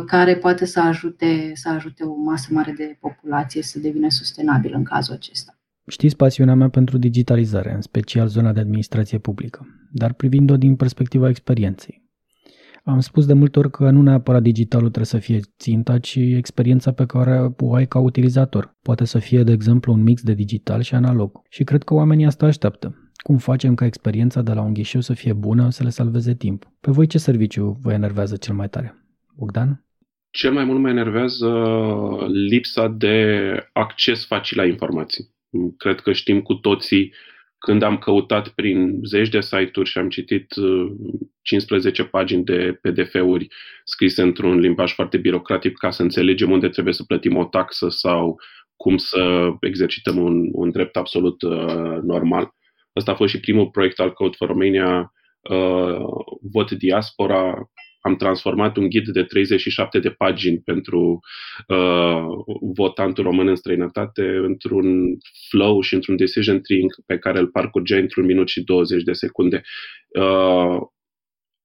care 0.05 0.35
poate 0.35 0.65
să 0.65 0.79
ajute, 0.79 1.51
să 1.55 1.69
ajute 1.69 2.03
o 2.03 2.15
masă 2.15 2.47
mare 2.51 2.71
de 2.71 2.97
populație 2.99 3.61
să 3.61 3.79
devină 3.79 4.09
sustenabil 4.09 4.73
în 4.73 4.83
cazul 4.83 5.13
acesta. 5.13 5.56
Știți 5.89 6.15
pasiunea 6.15 6.55
mea 6.55 6.69
pentru 6.69 6.97
digitalizare, 6.97 7.73
în 7.73 7.81
special 7.81 8.27
zona 8.27 8.53
de 8.53 8.59
administrație 8.59 9.17
publică, 9.17 9.67
dar 9.91 10.13
privind-o 10.13 10.57
din 10.57 10.75
perspectiva 10.75 11.29
experienței. 11.29 12.05
Am 12.83 12.99
spus 12.99 13.25
de 13.25 13.33
multe 13.33 13.59
ori 13.59 13.71
că 13.71 13.89
nu 13.89 14.01
neapărat 14.01 14.41
digitalul 14.41 14.89
trebuie 14.89 15.05
să 15.05 15.17
fie 15.17 15.39
ținta, 15.57 15.99
ci 15.99 16.15
experiența 16.15 16.91
pe 16.91 17.05
care 17.05 17.53
o 17.57 17.73
ai 17.73 17.87
ca 17.87 17.99
utilizator. 17.99 18.75
Poate 18.81 19.05
să 19.05 19.19
fie, 19.19 19.43
de 19.43 19.51
exemplu, 19.51 19.93
un 19.93 20.01
mix 20.01 20.21
de 20.21 20.33
digital 20.33 20.81
și 20.81 20.95
analog. 20.95 21.41
Și 21.49 21.63
cred 21.63 21.83
că 21.83 21.93
oamenii 21.93 22.25
asta 22.25 22.45
așteaptă. 22.45 23.11
Cum 23.15 23.37
facem 23.37 23.75
ca 23.75 23.85
experiența 23.85 24.41
de 24.41 24.53
la 24.53 24.61
un 24.61 24.73
ghișeu 24.73 25.01
să 25.01 25.13
fie 25.13 25.33
bună, 25.33 25.69
să 25.69 25.83
le 25.83 25.89
salveze 25.89 26.35
timp? 26.35 26.71
Pe 26.79 26.91
voi 26.91 27.07
ce 27.07 27.17
serviciu 27.17 27.77
vă 27.81 27.91
enervează 27.91 28.35
cel 28.35 28.55
mai 28.55 28.69
tare? 28.69 28.95
Bogdan? 29.35 29.85
Cel 30.29 30.51
mai 30.51 30.63
mult 30.63 30.79
mă 30.79 30.89
enervează 30.89 31.49
lipsa 32.49 32.87
de 32.87 33.25
acces 33.73 34.25
facil 34.25 34.57
la 34.57 34.65
informații. 34.65 35.35
Cred 35.77 35.99
că 35.99 36.13
știm 36.13 36.41
cu 36.41 36.53
toții 36.53 37.13
când 37.57 37.81
am 37.81 37.97
căutat 37.97 38.47
prin 38.47 38.99
zeci 39.03 39.29
de 39.29 39.41
site-uri 39.41 39.89
și 39.89 39.97
am 39.97 40.09
citit 40.09 40.53
15 41.41 42.01
uh, 42.01 42.07
pagini 42.11 42.43
de 42.43 42.79
PDF-uri 42.81 43.47
scrise 43.83 44.21
într-un 44.21 44.59
limbaj 44.59 44.93
foarte 44.93 45.17
birocratic 45.17 45.77
ca 45.77 45.91
să 45.91 46.01
înțelegem 46.01 46.51
unde 46.51 46.69
trebuie 46.69 46.93
să 46.93 47.03
plătim 47.03 47.37
o 47.37 47.45
taxă 47.45 47.89
sau 47.89 48.39
cum 48.75 48.97
să 48.97 49.49
exercităm 49.61 50.17
un, 50.17 50.49
un 50.51 50.71
drept 50.71 50.95
absolut 50.95 51.41
uh, 51.41 51.97
normal. 52.01 52.49
Ăsta 52.95 53.11
a 53.11 53.15
fost 53.15 53.33
și 53.33 53.39
primul 53.39 53.69
proiect 53.69 53.99
al 53.99 54.13
Code 54.13 54.35
for 54.37 54.47
Romania, 54.47 55.13
uh, 55.41 55.99
Vot 56.51 56.71
Diaspora, 56.71 57.69
am 58.07 58.15
transformat 58.15 58.77
un 58.77 58.89
ghid 58.89 59.07
de 59.07 59.23
37 59.23 59.99
de 59.99 60.09
pagini 60.09 60.59
pentru 60.59 61.19
uh, 61.67 62.25
votantul 62.73 63.23
român 63.23 63.47
în 63.47 63.55
străinătate 63.55 64.21
într-un 64.21 65.17
flow 65.49 65.81
și 65.81 65.93
într-un 65.93 66.15
decision 66.15 66.61
tree 66.61 66.85
pe 67.05 67.17
care 67.17 67.39
îl 67.39 67.47
parcurgea 67.47 67.97
într-un 67.97 68.25
minut 68.25 68.47
și 68.47 68.61
20 68.61 69.03
de 69.03 69.13
secunde. 69.13 69.61
Uh, 70.07 70.77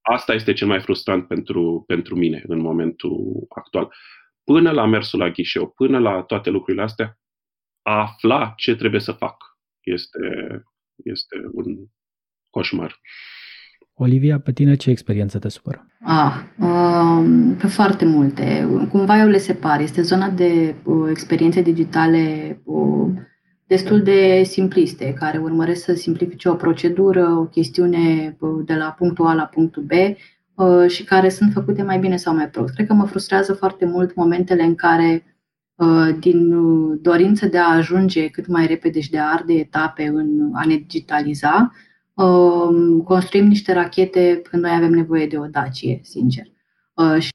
asta 0.01 0.33
este 0.33 0.53
cel 0.53 0.67
mai 0.67 0.81
frustrant 0.81 1.27
pentru, 1.27 1.83
pentru 1.87 2.15
mine 2.15 2.43
în 2.47 2.59
momentul 2.59 3.45
actual. 3.49 3.93
Până 4.43 4.71
la 4.71 4.85
mersul 4.85 5.19
la 5.19 5.29
ghișeu, 5.29 5.69
până 5.69 5.99
la 5.99 6.21
toate 6.21 6.49
lucrurile 6.49 6.83
astea, 6.83 7.19
a 7.81 7.99
afla 7.99 8.53
ce 8.57 8.75
trebuie 8.75 9.01
să 9.01 9.11
fac 9.11 9.35
este, 9.81 10.19
este 11.03 11.35
un 11.51 11.65
coșmar. 12.49 12.99
Uh, 13.95 14.03
Olivia, 14.03 14.39
pe 14.39 14.51
tine 14.51 14.75
ce 14.75 14.89
experiență 14.89 15.39
te 15.39 15.49
supără? 15.49 15.87
Ah, 16.01 16.33
uh, 16.59 17.25
pe 17.57 17.67
foarte 17.67 18.05
multe. 18.05 18.67
Cumva 18.91 19.19
eu 19.19 19.27
le 19.27 19.37
separ. 19.37 19.81
Este 19.81 20.01
zona 20.01 20.29
de 20.29 20.75
uh, 20.83 21.07
experiențe 21.09 21.61
digitale 21.61 22.57
uh, 22.63 23.11
destul 23.67 24.01
de 24.01 24.43
simpliste, 24.45 25.13
care 25.13 25.37
urmăresc 25.37 25.83
să 25.83 25.93
simplifice 25.93 26.49
o 26.49 26.55
procedură, 26.55 27.27
o 27.27 27.45
chestiune 27.45 28.37
uh, 28.39 28.63
de 28.65 28.73
la 28.73 28.95
punctul 28.97 29.25
A 29.25 29.33
la 29.33 29.45
punctul 29.45 29.83
B 29.83 29.91
uh, 30.55 30.89
și 30.89 31.03
care 31.03 31.29
sunt 31.29 31.51
făcute 31.51 31.83
mai 31.83 31.99
bine 31.99 32.15
sau 32.15 32.35
mai 32.35 32.49
prost. 32.49 32.73
Cred 32.73 32.87
că 32.87 32.93
mă 32.93 33.05
frustrează 33.05 33.53
foarte 33.53 33.85
mult 33.85 34.15
momentele 34.15 34.63
în 34.63 34.75
care 34.75 35.23
uh, 35.75 36.09
din 36.19 36.53
uh, 36.53 36.99
dorință 37.01 37.47
de 37.47 37.57
a 37.57 37.75
ajunge 37.75 38.27
cât 38.27 38.47
mai 38.47 38.67
repede 38.67 38.99
și 38.99 39.09
de 39.09 39.19
a 39.19 39.31
arde 39.31 39.53
etape 39.53 40.11
în 40.13 40.51
a 40.53 40.65
ne 40.65 40.75
digitaliza, 40.75 41.71
uh, 41.71 41.91
construim 43.03 43.47
niște 43.47 43.73
rachete 43.73 44.41
când 44.49 44.63
noi 44.63 44.71
avem 44.71 44.91
nevoie 44.91 45.27
de 45.27 45.37
o 45.37 45.45
Dacie, 45.45 45.99
sincer. 46.03 46.45
Uh, 46.93 47.19
și 47.19 47.31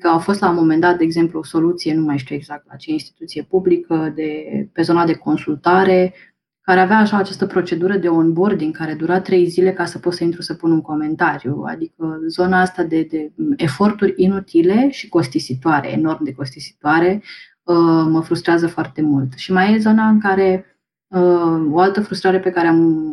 că 0.00 0.08
au 0.08 0.18
fost 0.18 0.40
la 0.40 0.48
un 0.48 0.54
moment 0.54 0.80
dat, 0.80 0.98
de 0.98 1.04
exemplu, 1.04 1.38
o 1.38 1.44
soluție, 1.44 1.94
nu 1.94 2.04
mai 2.04 2.18
știu 2.18 2.34
exact 2.34 2.66
la 2.68 2.76
ce 2.76 2.90
instituție 2.90 3.42
publică, 3.42 4.12
de, 4.14 4.42
pe 4.72 4.82
zona 4.82 5.06
de 5.06 5.14
consultare, 5.14 6.14
care 6.60 6.80
avea 6.80 6.98
așa 6.98 7.16
această 7.16 7.46
procedură 7.46 7.96
de 7.96 8.08
onboarding 8.08 8.76
care 8.76 8.94
dura 8.94 9.20
trei 9.20 9.46
zile 9.46 9.72
ca 9.72 9.84
să 9.84 9.98
pot 9.98 10.12
să 10.12 10.24
intru 10.24 10.42
să 10.42 10.54
pun 10.54 10.70
un 10.70 10.80
comentariu. 10.80 11.62
Adică 11.66 12.20
zona 12.28 12.60
asta 12.60 12.82
de, 12.82 13.02
de 13.10 13.32
eforturi 13.56 14.14
inutile 14.16 14.90
și 14.90 15.08
costisitoare, 15.08 15.90
enorm 15.90 16.24
de 16.24 16.32
costisitoare, 16.32 17.22
uh, 17.62 18.06
mă 18.08 18.20
frustrează 18.24 18.66
foarte 18.66 19.02
mult. 19.02 19.32
Și 19.36 19.52
mai 19.52 19.74
e 19.74 19.78
zona 19.78 20.08
în 20.08 20.20
care 20.20 20.64
uh, 21.08 21.66
o 21.70 21.78
altă 21.78 22.00
frustrare 22.00 22.40
pe 22.40 22.50
care 22.50 22.66
am 22.66 23.12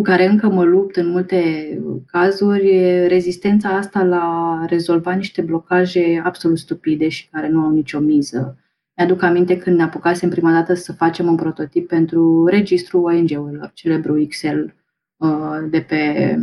cu 0.00 0.06
care 0.06 0.26
încă 0.26 0.48
mă 0.48 0.64
lupt 0.64 0.96
în 0.96 1.08
multe 1.08 1.68
cazuri, 2.06 2.76
e 2.76 3.06
rezistența 3.06 3.68
asta 3.68 4.02
la 4.02 4.64
rezolva 4.68 5.12
niște 5.12 5.42
blocaje 5.42 6.22
absolut 6.24 6.58
stupide 6.58 7.08
și 7.08 7.28
care 7.28 7.48
nu 7.48 7.60
au 7.60 7.70
nicio 7.70 7.98
miză. 7.98 8.58
Mi-aduc 8.96 9.22
aminte 9.22 9.56
când 9.56 9.76
ne 9.76 9.82
apucasem 9.82 10.30
prima 10.30 10.52
dată 10.52 10.74
să 10.74 10.92
facem 10.92 11.26
un 11.26 11.36
prototip 11.36 11.88
pentru 11.88 12.46
registrul 12.46 13.04
ONG-urilor, 13.04 13.70
celebru 13.74 14.20
Excel 14.20 14.74
uh, 15.16 15.58
de 15.70 15.80
pe 15.80 16.34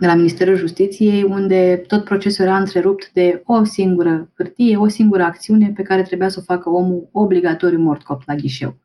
de 0.00 0.06
la 0.06 0.14
Ministerul 0.14 0.56
Justiției, 0.56 1.22
unde 1.22 1.82
tot 1.86 2.04
procesul 2.04 2.44
era 2.44 2.58
întrerupt 2.58 3.12
de 3.12 3.42
o 3.46 3.64
singură 3.64 4.30
hârtie, 4.36 4.76
o 4.76 4.88
singură 4.88 5.22
acțiune 5.22 5.72
pe 5.74 5.82
care 5.82 6.02
trebuia 6.02 6.28
să 6.28 6.38
o 6.40 6.54
facă 6.54 6.70
omul 6.70 7.08
obligatoriu 7.12 7.78
mort 7.78 8.02
cop 8.02 8.22
la 8.26 8.34
ghișeu. 8.34 8.76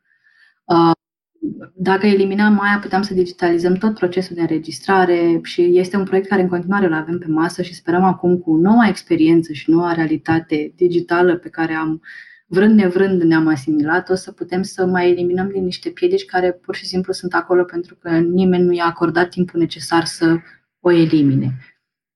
Uh, 1.59 1.67
dacă 1.73 2.05
eliminam 2.05 2.59
aia, 2.59 2.79
puteam 2.81 3.01
să 3.01 3.13
digitalizăm 3.13 3.73
tot 3.73 3.93
procesul 3.93 4.35
de 4.35 4.41
înregistrare 4.41 5.39
și 5.43 5.77
este 5.77 5.97
un 5.97 6.03
proiect 6.03 6.27
care 6.27 6.41
în 6.41 6.47
continuare 6.47 6.85
îl 6.85 6.93
avem 6.93 7.17
pe 7.17 7.27
masă 7.27 7.61
și 7.61 7.73
sperăm 7.73 8.03
acum 8.03 8.37
cu 8.37 8.55
noua 8.55 8.87
experiență 8.87 9.53
și 9.53 9.69
noua 9.69 9.93
realitate 9.93 10.73
digitală 10.75 11.35
pe 11.35 11.49
care 11.49 11.73
am 11.73 12.01
vrând 12.47 12.75
nevrând 12.75 13.21
ne-am 13.21 13.47
asimilat, 13.47 14.09
o 14.09 14.15
să 14.15 14.31
putem 14.31 14.61
să 14.61 14.85
mai 14.85 15.09
eliminăm 15.09 15.49
din 15.49 15.63
niște 15.63 15.89
piedici 15.89 16.25
care 16.25 16.51
pur 16.51 16.75
și 16.75 16.85
simplu 16.85 17.13
sunt 17.13 17.33
acolo 17.33 17.63
pentru 17.63 17.95
că 17.95 18.09
nimeni 18.17 18.63
nu 18.63 18.73
i-a 18.73 18.85
acordat 18.85 19.29
timpul 19.29 19.59
necesar 19.59 20.05
să 20.05 20.37
o 20.79 20.91
elimine 20.91 21.57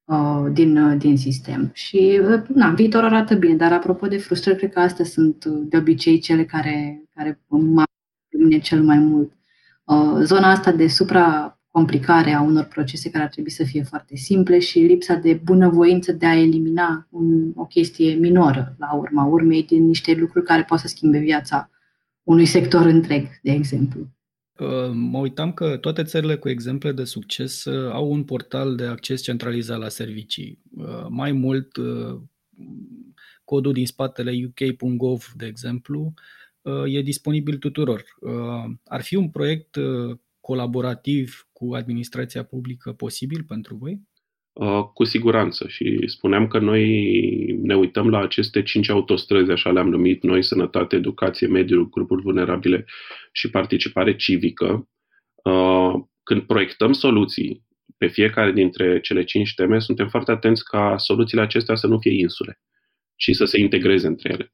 uh, 0.06 0.46
din, 0.52 0.78
uh, 0.78 0.98
din 0.98 1.18
sistem. 1.18 1.70
Și 1.74 2.20
uh, 2.24 2.42
na, 2.48 2.70
viitorul 2.70 3.08
arată 3.08 3.36
bine, 3.36 3.56
dar 3.56 3.74
apropo 3.74 4.08
de 4.08 4.18
frustrări, 4.18 4.58
cred 4.58 4.74
că 4.74 4.80
astea 4.80 5.06
sunt 5.06 5.46
de 5.46 5.78
obicei 5.78 6.20
cele 6.20 6.46
care, 6.46 7.04
care 7.16 7.42
mă 7.48 7.84
pe 8.30 8.38
mine 8.38 8.60
cel 8.60 8.84
mai 8.84 8.98
mult. 9.00 9.32
Uh, 9.84 10.20
zona 10.24 10.52
asta 10.52 10.72
de 10.72 10.88
supracomplicare 10.88 12.32
a 12.32 12.42
unor 12.42 12.64
procese 12.64 13.10
care 13.10 13.24
ar 13.24 13.30
trebui 13.30 13.52
să 13.52 13.64
fie 13.64 13.84
foarte 13.84 14.16
simple 14.16 14.60
și 14.60 14.80
lipsa 14.80 15.14
de 15.14 15.34
bunăvoință 15.44 16.12
de 16.12 16.26
a 16.26 16.40
elimina 16.40 17.08
un, 17.10 17.52
o 17.56 17.66
chestie 17.66 18.14
minoră 18.14 18.76
la 18.80 18.94
urma 18.94 19.26
urmei 19.26 19.64
din 19.64 19.86
niște 19.86 20.14
lucruri 20.14 20.46
care 20.46 20.64
pot 20.64 20.80
să 20.80 20.88
schimbe 20.88 21.18
viața 21.18 21.70
unui 22.24 22.46
sector 22.46 22.86
întreg, 22.86 23.28
de 23.42 23.52
exemplu. 23.52 24.00
Uh, 24.60 24.92
mă 24.94 25.18
uitam 25.18 25.54
că 25.54 25.78
toate 25.78 26.04
țările 26.04 26.36
cu 26.36 26.50
exemple 26.50 26.92
de 26.92 27.04
succes 27.04 27.66
uh, 27.66 27.92
au 27.92 28.12
un 28.12 28.24
portal 28.24 28.76
de 28.76 28.86
acces 28.86 29.22
centralizat 29.22 29.80
la 29.80 29.90
servicii. 29.90 30.62
Mai 31.10 31.32
mult, 31.32 31.68
codul 33.44 33.74
din 33.74 33.86
spatele 33.86 34.32
uk.gov, 34.46 35.26
de 35.36 35.46
exemplu, 35.46 36.14
Uh, 36.14 36.39
e 36.86 37.02
disponibil 37.02 37.58
tuturor. 37.58 38.04
Uh, 38.20 38.74
ar 38.86 39.02
fi 39.02 39.16
un 39.16 39.30
proiect 39.30 39.76
uh, 39.76 40.18
colaborativ 40.40 41.48
cu 41.52 41.74
administrația 41.74 42.44
publică 42.44 42.94
posibil 42.94 43.44
pentru 43.44 43.76
voi? 43.76 44.08
Cu 44.94 45.04
siguranță 45.04 45.68
și 45.68 46.04
spuneam 46.06 46.48
că 46.48 46.60
noi 46.60 47.62
ne 47.62 47.76
uităm 47.76 48.10
la 48.10 48.20
aceste 48.20 48.64
cinci 48.64 48.90
autostrăzi, 48.90 49.52
așa 49.52 49.72
le-am 49.72 49.90
numit 49.90 50.24
noi, 50.24 50.44
sănătate, 50.44 50.96
educație, 50.96 51.48
mediu, 51.48 51.86
grupuri 51.86 52.22
vulnerabile 52.22 52.86
și 53.32 53.50
participare 53.50 54.16
civică. 54.16 54.90
Când 56.24 56.42
proiectăm 56.42 56.92
soluții 56.92 57.66
pe 57.98 58.08
fiecare 58.08 58.52
dintre 58.52 59.00
cele 59.00 59.24
cinci 59.24 59.54
teme, 59.54 59.80
suntem 59.80 60.08
foarte 60.08 60.32
atenți 60.32 60.64
ca 60.64 60.98
soluțiile 60.98 61.44
acestea 61.44 61.76
să 61.76 61.88
nu 61.88 62.00
fie 62.00 62.20
insule, 62.20 62.60
ci 63.16 63.30
să 63.32 63.46
se 63.46 63.60
integreze 63.60 64.08
între 64.08 64.34
ele. 64.34 64.54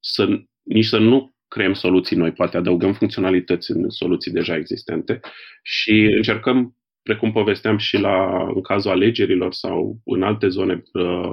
Să 0.00 0.28
nici 0.62 0.84
să 0.84 0.98
nu 0.98 1.34
creăm 1.48 1.72
soluții 1.72 2.16
noi, 2.16 2.32
poate 2.32 2.56
adăugăm 2.56 2.92
funcționalități 2.92 3.70
în 3.70 3.90
soluții 3.90 4.32
deja 4.32 4.56
existente 4.56 5.20
și 5.62 5.90
încercăm, 6.16 6.76
precum 7.02 7.32
povesteam 7.32 7.78
și 7.78 7.98
la, 7.98 8.46
în 8.54 8.60
cazul 8.60 8.90
alegerilor 8.90 9.52
sau 9.52 10.00
în 10.04 10.22
alte 10.22 10.48
zone 10.48 10.82
uh, 10.92 11.32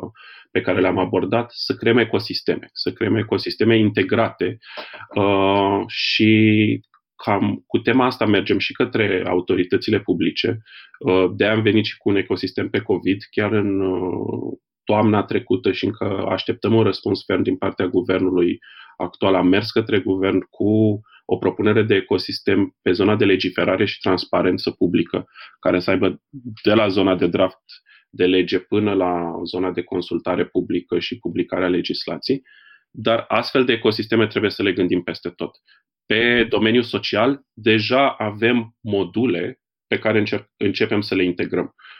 pe 0.51 0.62
care 0.62 0.81
le-am 0.81 0.97
abordat, 0.97 1.51
să 1.51 1.75
creăm 1.75 1.97
ecosisteme, 1.97 2.69
să 2.74 2.91
creăm 2.91 3.15
ecosisteme 3.15 3.77
integrate 3.77 4.57
uh, 5.15 5.83
și 5.88 6.81
cam 7.24 7.63
cu 7.67 7.77
tema 7.77 8.05
asta 8.05 8.25
mergem 8.25 8.57
și 8.57 8.74
către 8.74 9.24
autoritățile 9.27 10.00
publice. 10.00 10.62
Uh, 11.00 11.31
de 11.36 11.45
am 11.45 11.62
venit 11.62 11.86
și 11.86 11.97
cu 11.97 12.09
un 12.09 12.15
ecosistem 12.15 12.69
pe 12.69 12.79
COVID, 12.79 13.17
chiar 13.31 13.51
în 13.51 13.79
uh, 13.79 14.57
toamna 14.88 15.24
trecută 15.24 15.72
și 15.72 15.86
încă 15.86 16.25
așteptăm 16.29 16.74
un 16.74 16.84
răspuns 16.84 17.24
ferm 17.25 17.41
din 17.41 17.58
partea 17.58 17.88
guvernului 17.88 18.60
actual. 18.98 19.36
Am 19.36 19.48
mers 19.48 19.72
către 19.72 20.00
guvern 20.00 20.39
cu 20.50 21.01
o 21.25 21.38
propunere 21.38 21.84
de 21.84 21.96
ecosistem 21.96 22.75
pe 22.82 22.91
zona 22.91 23.15
de 23.15 23.25
legiferare 23.25 23.86
și 23.86 24.00
transparență 24.00 24.72
publică, 24.72 25.25
care 25.60 25.79
să 25.79 25.89
aibă 25.89 26.22
de 26.63 26.74
la 26.74 26.88
zona 26.88 27.15
de 27.15 27.27
draft 27.27 27.63
de 28.10 28.25
lege 28.25 28.60
până 28.60 28.94
la 28.94 29.41
zona 29.44 29.72
de 29.72 29.84
consultare 29.84 30.46
publică 30.46 31.00
și 31.00 31.20
publicarea 31.20 31.67
legislației, 31.67 32.41
dar 32.91 33.25
astfel 33.27 33.65
de 33.65 33.74
ecosisteme 33.74 34.27
trebuie 34.27 34.51
să 34.51 34.63
le 34.63 34.74
gândim 34.74 35.01
peste 35.01 35.29
tot. 35.29 35.51
Pe 36.06 36.44
domeniul 36.50 36.84
social, 36.84 37.41
deja 37.53 38.10
avem 38.10 38.75
module 38.82 39.60
pe 39.88 40.00
care 40.00 40.20
încerc, 40.20 40.50
începem 40.58 41.01
să 41.01 41.15
le 41.15 41.24
integrăm 41.24 41.65
uh, 41.65 41.97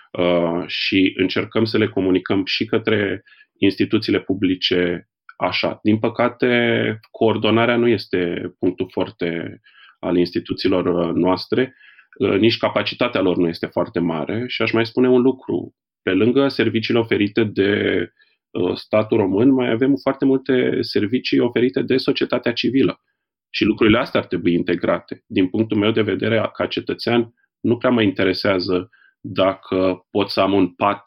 și 0.66 1.14
încercăm 1.18 1.66
să 1.66 1.78
le 1.78 1.88
comunicăm 1.88 2.46
și 2.46 2.66
către 2.66 3.24
instituțiile 3.58 4.20
publice 4.20 5.10
așa. 5.38 5.80
Din 5.84 6.00
păcate, 6.00 7.00
coordonarea 7.12 7.76
nu 7.76 7.88
este 7.88 8.52
punctul 8.60 8.90
foarte 8.92 9.60
al 10.00 10.18
instituțiilor 10.18 10.86
uh, 10.86 11.14
noastre, 11.14 11.76
uh, 12.20 12.40
nici 12.40 12.58
capacitatea 12.58 13.22
lor 13.22 13.38
nu 13.38 13.48
este 13.48 13.66
foarte 13.66 14.00
mare 14.00 14.44
și 14.48 14.62
aș 14.62 14.72
mai 14.72 14.86
spune 14.86 15.10
un 15.10 15.22
lucru. 15.22 15.76
Pe 16.02 16.12
lângă 16.12 16.48
serviciile 16.48 17.00
oferite 17.00 17.44
de 17.44 18.02
uh, 18.50 18.76
statul 18.76 19.18
român, 19.18 19.52
mai 19.52 19.72
avem 19.72 19.96
foarte 20.02 20.26
multe 20.26 20.78
servicii 20.82 21.40
oferite 21.40 21.82
de 21.82 21.98
societatea 21.98 22.54
civilă. 22.54 23.02
Și 23.50 23.66
lucrurile 23.66 23.98
astea 23.98 24.20
ar 24.20 24.26
trebui 24.26 24.54
integrate. 24.54 25.24
Din 25.26 25.48
punctul 25.48 25.78
meu 25.78 25.92
de 25.92 26.02
vedere, 26.02 26.50
ca 26.54 26.66
cetățean, 26.66 27.34
nu 27.60 27.78
prea 27.78 27.90
mă 27.90 28.02
interesează 28.02 28.90
dacă 29.22 30.06
pot 30.12 30.30
să 30.30 30.42
am 30.42 30.54
un 30.54 30.68
pat 30.68 31.04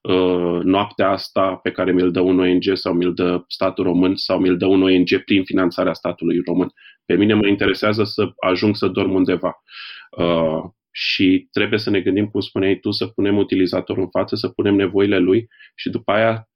uh, 0.00 0.60
noaptea 0.62 1.08
asta 1.08 1.54
pe 1.54 1.70
care 1.70 1.92
mi-l 1.92 2.10
dă 2.10 2.20
un 2.20 2.40
ONG 2.40 2.64
sau 2.72 2.92
mi-l 2.92 3.14
dă 3.14 3.44
statul 3.48 3.84
român 3.84 4.16
sau 4.16 4.38
mi-l 4.38 4.56
dă 4.56 4.66
un 4.66 4.82
ONG 4.82 5.24
prin 5.24 5.44
finanțarea 5.44 5.92
statului 5.92 6.42
român. 6.46 6.72
Pe 7.04 7.14
mine 7.14 7.34
mă 7.34 7.46
interesează 7.46 8.04
să 8.04 8.32
ajung 8.36 8.76
să 8.76 8.88
dorm 8.88 9.14
undeva. 9.14 9.62
Uh, 10.10 10.64
și 10.96 11.48
trebuie 11.52 11.78
să 11.78 11.90
ne 11.90 12.00
gândim, 12.00 12.28
cum 12.28 12.40
spuneai 12.40 12.78
tu, 12.78 12.90
să 12.90 13.06
punem 13.06 13.36
utilizatorul 13.36 14.02
în 14.02 14.08
față, 14.08 14.36
să 14.36 14.48
punem 14.48 14.74
nevoile 14.74 15.18
lui 15.18 15.48
și 15.74 15.90
după 15.90 16.12
aia 16.12 16.48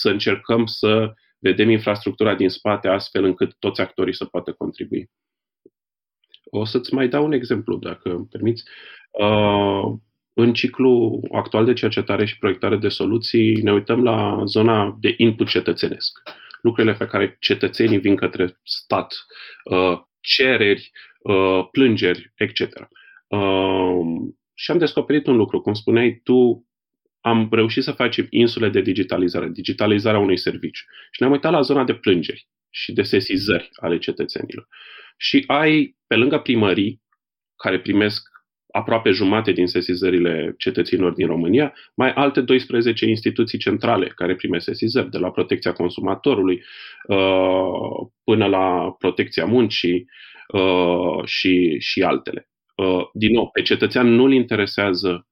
să 0.00 0.10
încercăm 0.10 0.66
să 0.66 1.12
vedem 1.38 1.70
infrastructura 1.70 2.34
din 2.34 2.48
spate 2.48 2.88
astfel 2.88 3.24
încât 3.24 3.56
toți 3.58 3.80
actorii 3.80 4.14
să 4.14 4.24
poată 4.24 4.52
contribui. 4.52 5.10
O 6.44 6.64
să-ți 6.64 6.94
mai 6.94 7.08
dau 7.08 7.24
un 7.24 7.32
exemplu, 7.32 7.76
dacă 7.76 8.10
îmi 8.10 8.26
permiți. 8.26 8.62
Uh, 9.10 9.92
în 10.38 10.52
ciclu 10.52 11.20
actual 11.32 11.64
de 11.64 11.72
cercetare 11.72 12.24
și 12.24 12.38
proiectare 12.38 12.76
de 12.76 12.88
soluții 12.88 13.62
ne 13.62 13.72
uităm 13.72 14.02
la 14.02 14.42
zona 14.44 14.96
de 15.00 15.14
input 15.16 15.48
cetățenesc. 15.48 16.22
Lucrurile 16.60 16.94
pe 16.94 17.06
care 17.06 17.36
cetățenii 17.40 17.98
vin 17.98 18.16
către 18.16 18.60
stat, 18.62 19.14
uh, 19.64 19.98
cereri, 20.20 20.90
uh, 21.18 21.68
plângeri, 21.70 22.32
etc. 22.34 22.88
Și 24.54 24.70
am 24.70 24.78
descoperit 24.78 25.26
un 25.26 25.36
lucru, 25.36 25.60
cum 25.60 25.74
spuneai 25.74 26.20
tu, 26.24 26.66
am 27.20 27.48
reușit 27.50 27.82
să 27.82 27.92
facem 27.92 28.26
insule 28.30 28.68
de 28.68 28.80
digitalizare, 28.80 29.48
digitalizarea 29.48 30.20
unui 30.20 30.38
serviciu. 30.38 30.84
Și 31.10 31.20
ne-am 31.20 31.32
uitat 31.32 31.52
la 31.52 31.60
zona 31.60 31.84
de 31.84 31.94
plângeri 31.94 32.48
și 32.70 32.92
de 32.92 33.02
sesizări 33.02 33.68
ale 33.72 33.98
cetățenilor. 33.98 34.68
Și 35.16 35.44
ai, 35.46 35.96
pe 36.06 36.16
lângă 36.16 36.38
primării, 36.38 37.02
care 37.56 37.80
primesc 37.80 38.35
aproape 38.76 39.10
jumate 39.10 39.52
din 39.52 39.66
sesizările 39.66 40.54
cetățenilor 40.58 41.12
din 41.12 41.26
România, 41.26 41.74
mai 41.94 42.12
alte 42.12 42.40
12 42.40 43.06
instituții 43.06 43.58
centrale 43.58 44.06
care 44.06 44.34
primesc 44.34 44.64
sesizări, 44.64 45.10
de 45.10 45.18
la 45.18 45.30
protecția 45.30 45.72
consumatorului 45.72 46.62
uh, 47.06 48.06
până 48.24 48.46
la 48.46 48.94
protecția 48.98 49.44
muncii 49.44 50.08
uh, 50.48 51.24
și, 51.24 51.76
și 51.78 52.02
altele. 52.02 52.48
Uh, 52.74 53.04
din 53.12 53.32
nou, 53.32 53.50
pe 53.50 53.62
cetățean 53.62 54.06
nu-l 54.06 54.32
interesează 54.32 55.26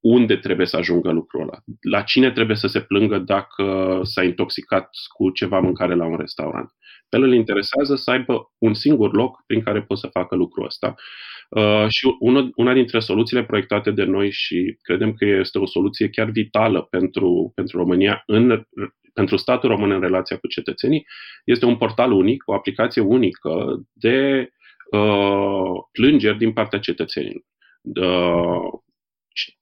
unde 0.00 0.36
trebuie 0.36 0.66
să 0.66 0.76
ajungă 0.76 1.10
lucrul 1.10 1.42
ăla, 1.42 1.58
la 1.80 2.02
cine 2.02 2.30
trebuie 2.30 2.56
să 2.56 2.66
se 2.66 2.80
plângă 2.80 3.18
dacă 3.18 4.00
s-a 4.02 4.22
intoxicat 4.22 4.90
cu 5.08 5.30
ceva 5.30 5.58
mâncare 5.58 5.94
la 5.94 6.04
un 6.04 6.16
restaurant. 6.16 6.70
Pe 7.12 7.18
el 7.18 7.24
îl 7.24 7.34
interesează 7.34 7.94
să 7.94 8.10
aibă 8.10 8.52
un 8.58 8.74
singur 8.74 9.14
loc 9.14 9.42
prin 9.46 9.62
care 9.62 9.82
pot 9.82 9.98
să 9.98 10.06
facă 10.06 10.34
lucrul 10.34 10.64
ăsta. 10.64 10.94
Uh, 11.48 11.86
și 11.88 12.16
una, 12.18 12.50
una 12.56 12.72
dintre 12.72 12.98
soluțiile 12.98 13.44
proiectate 13.44 13.90
de 13.90 14.04
noi 14.04 14.30
și 14.30 14.78
credem 14.82 15.12
că 15.12 15.24
este 15.24 15.58
o 15.58 15.66
soluție 15.66 16.08
chiar 16.08 16.30
vitală 16.30 16.82
pentru, 16.82 17.52
pentru 17.54 17.78
România, 17.78 18.22
în, 18.26 18.66
pentru 19.12 19.36
statul 19.36 19.68
român 19.68 19.90
în 19.90 20.00
relația 20.00 20.36
cu 20.36 20.46
cetățenii, 20.46 21.06
este 21.44 21.64
un 21.64 21.76
portal 21.76 22.12
unic, 22.12 22.42
o 22.46 22.54
aplicație 22.54 23.02
unică 23.02 23.82
de 23.92 24.48
uh, 24.90 25.82
plângeri 25.92 26.38
din 26.38 26.52
partea 26.52 26.78
cetățenilor. 26.78 27.42
Uh, 27.82 28.80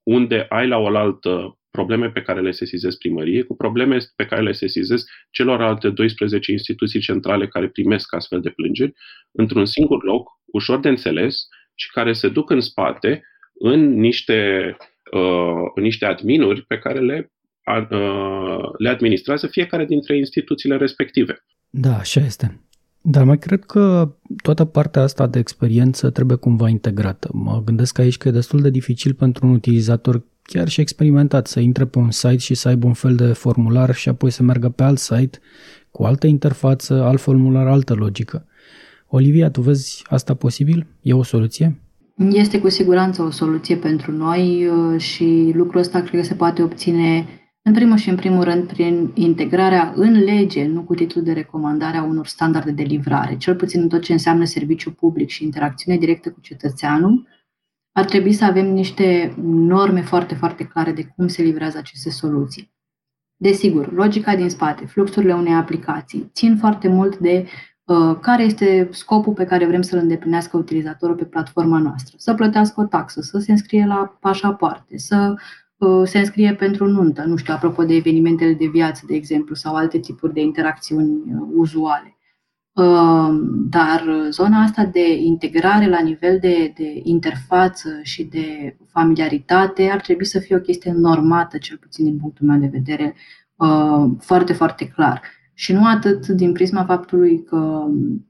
unde 0.02 0.46
ai 0.48 0.68
la 0.68 0.78
oaltă 0.78 1.59
probleme 1.70 2.10
pe 2.10 2.22
care 2.22 2.40
le 2.40 2.50
sesizezi 2.50 2.98
primărie 2.98 3.42
cu 3.42 3.56
probleme 3.56 3.96
pe 4.16 4.26
care 4.26 4.42
le 4.42 4.52
sesizezi 4.52 5.04
celorlalte 5.30 5.90
12 5.90 6.52
instituții 6.52 7.00
centrale 7.00 7.48
care 7.48 7.68
primesc 7.68 8.14
astfel 8.14 8.40
de 8.40 8.50
plângeri 8.50 8.92
într-un 9.32 9.64
singur 9.64 10.04
loc, 10.04 10.28
ușor 10.46 10.80
de 10.80 10.88
înțeles 10.88 11.48
și 11.74 11.90
care 11.90 12.12
se 12.12 12.28
duc 12.28 12.50
în 12.50 12.60
spate 12.60 13.22
în 13.54 13.98
niște, 13.98 14.76
uh, 15.12 15.70
în 15.74 15.82
niște 15.82 16.04
adminuri 16.04 16.62
pe 16.62 16.78
care 16.78 17.00
le, 17.00 17.32
uh, 17.90 18.70
le 18.78 18.88
administrează 18.88 19.46
fiecare 19.46 19.84
dintre 19.84 20.16
instituțiile 20.16 20.76
respective. 20.76 21.44
Da, 21.70 21.96
așa 21.96 22.20
este. 22.20 22.60
Dar 23.02 23.24
mai 23.24 23.38
cred 23.38 23.64
că 23.64 24.14
toată 24.42 24.64
partea 24.64 25.02
asta 25.02 25.26
de 25.26 25.38
experiență 25.38 26.10
trebuie 26.10 26.36
cumva 26.36 26.68
integrată. 26.68 27.30
Mă 27.32 27.62
gândesc 27.64 27.98
aici 27.98 28.16
că 28.16 28.28
e 28.28 28.30
destul 28.30 28.60
de 28.60 28.70
dificil 28.70 29.14
pentru 29.14 29.46
un 29.46 29.52
utilizator 29.52 30.24
chiar 30.52 30.68
și 30.68 30.80
experimentat 30.80 31.46
să 31.46 31.60
intre 31.60 31.84
pe 31.84 31.98
un 31.98 32.10
site 32.10 32.36
și 32.36 32.54
să 32.54 32.68
aibă 32.68 32.86
un 32.86 32.92
fel 32.92 33.14
de 33.14 33.32
formular 33.32 33.94
și 33.94 34.08
apoi 34.08 34.30
să 34.30 34.42
meargă 34.42 34.68
pe 34.68 34.82
alt 34.82 34.98
site 34.98 35.38
cu 35.90 36.02
altă 36.02 36.26
interfață, 36.26 37.02
alt 37.02 37.20
formular, 37.20 37.66
altă 37.66 37.94
logică. 37.94 38.46
Olivia, 39.06 39.50
tu 39.50 39.60
vezi 39.60 40.02
asta 40.06 40.34
posibil? 40.34 40.86
E 41.02 41.12
o 41.12 41.22
soluție? 41.22 41.80
Este 42.30 42.60
cu 42.60 42.68
siguranță 42.68 43.22
o 43.22 43.30
soluție 43.30 43.76
pentru 43.76 44.12
noi 44.12 44.66
uh, 44.66 45.00
și 45.00 45.52
lucrul 45.54 45.80
ăsta 45.80 46.00
cred 46.00 46.20
că 46.20 46.26
se 46.26 46.34
poate 46.34 46.62
obține 46.62 47.26
în 47.62 47.72
primul 47.72 47.96
și 47.96 48.08
în 48.08 48.16
primul 48.16 48.44
rând 48.44 48.66
prin 48.66 49.10
integrarea 49.14 49.92
în 49.96 50.12
lege, 50.12 50.66
nu 50.66 50.82
cu 50.82 50.94
titlul 50.94 51.24
de 51.24 51.32
recomandare 51.32 51.96
a 51.96 52.02
unor 52.02 52.26
standarde 52.26 52.70
de 52.70 52.82
livrare, 52.82 53.36
cel 53.36 53.54
puțin 53.54 53.80
în 53.80 53.88
tot 53.88 54.02
ce 54.02 54.12
înseamnă 54.12 54.44
serviciu 54.44 54.90
public 54.90 55.28
și 55.28 55.44
interacțiune 55.44 55.98
directă 55.98 56.30
cu 56.30 56.40
cetățeanul, 56.40 57.26
ar 58.00 58.06
trebui 58.06 58.32
să 58.32 58.44
avem 58.44 58.66
niște 58.66 59.34
norme 59.42 60.02
foarte, 60.02 60.34
foarte 60.34 60.64
clare 60.64 60.92
de 60.92 61.12
cum 61.16 61.28
se 61.28 61.42
livrează 61.42 61.78
aceste 61.78 62.10
soluții. 62.10 62.72
Desigur, 63.36 63.92
logica 63.92 64.36
din 64.36 64.48
spate, 64.48 64.86
fluxurile 64.86 65.34
unei 65.34 65.54
aplicații, 65.54 66.30
țin 66.34 66.56
foarte 66.56 66.88
mult 66.88 67.18
de 67.18 67.46
uh, 67.84 68.16
care 68.20 68.42
este 68.42 68.88
scopul 68.92 69.32
pe 69.32 69.44
care 69.44 69.66
vrem 69.66 69.82
să-l 69.82 69.98
îndeplinească 69.98 70.56
utilizatorul 70.56 71.16
pe 71.16 71.24
platforma 71.24 71.78
noastră. 71.78 72.14
Să 72.18 72.34
plătească 72.34 72.80
o 72.80 72.84
taxă, 72.84 73.20
să 73.20 73.38
se 73.38 73.50
înscrie 73.50 73.86
la 73.86 74.16
pașapoarte, 74.20 74.98
să 74.98 75.34
uh, 75.76 76.02
se 76.04 76.18
înscrie 76.18 76.54
pentru 76.54 76.86
nuntă, 76.86 77.24
nu 77.24 77.36
știu, 77.36 77.54
apropo 77.54 77.84
de 77.84 77.94
evenimentele 77.94 78.52
de 78.52 78.66
viață, 78.66 79.04
de 79.06 79.14
exemplu, 79.14 79.54
sau 79.54 79.74
alte 79.74 79.98
tipuri 79.98 80.32
de 80.32 80.40
interacțiuni 80.40 81.10
uh, 81.10 81.48
uzuale. 81.54 82.14
Ehm, 82.80 83.68
dar 83.68 84.04
zona 84.30 84.62
asta 84.62 84.84
de 84.84 85.14
integrare 85.14 85.88
la 85.88 86.00
nivel 86.00 86.38
de, 86.40 86.72
de 86.76 87.00
interfață 87.02 87.88
și 88.02 88.24
de 88.24 88.76
familiaritate 88.92 89.90
ar 89.90 90.00
trebui 90.00 90.24
să 90.24 90.38
fie 90.38 90.56
o 90.56 90.60
chestie 90.60 90.92
normată, 90.92 91.58
cel 91.58 91.76
puțin 91.76 92.04
din 92.04 92.18
punctul 92.18 92.46
meu 92.46 92.58
de 92.58 92.66
vedere, 92.72 93.14
ehm, 93.60 94.18
foarte, 94.18 94.52
foarte 94.52 94.88
clar. 94.88 95.22
Și 95.54 95.72
nu 95.72 95.86
atât 95.86 96.26
din 96.28 96.52
prisma 96.52 96.84
faptului 96.84 97.42
că 97.42 97.84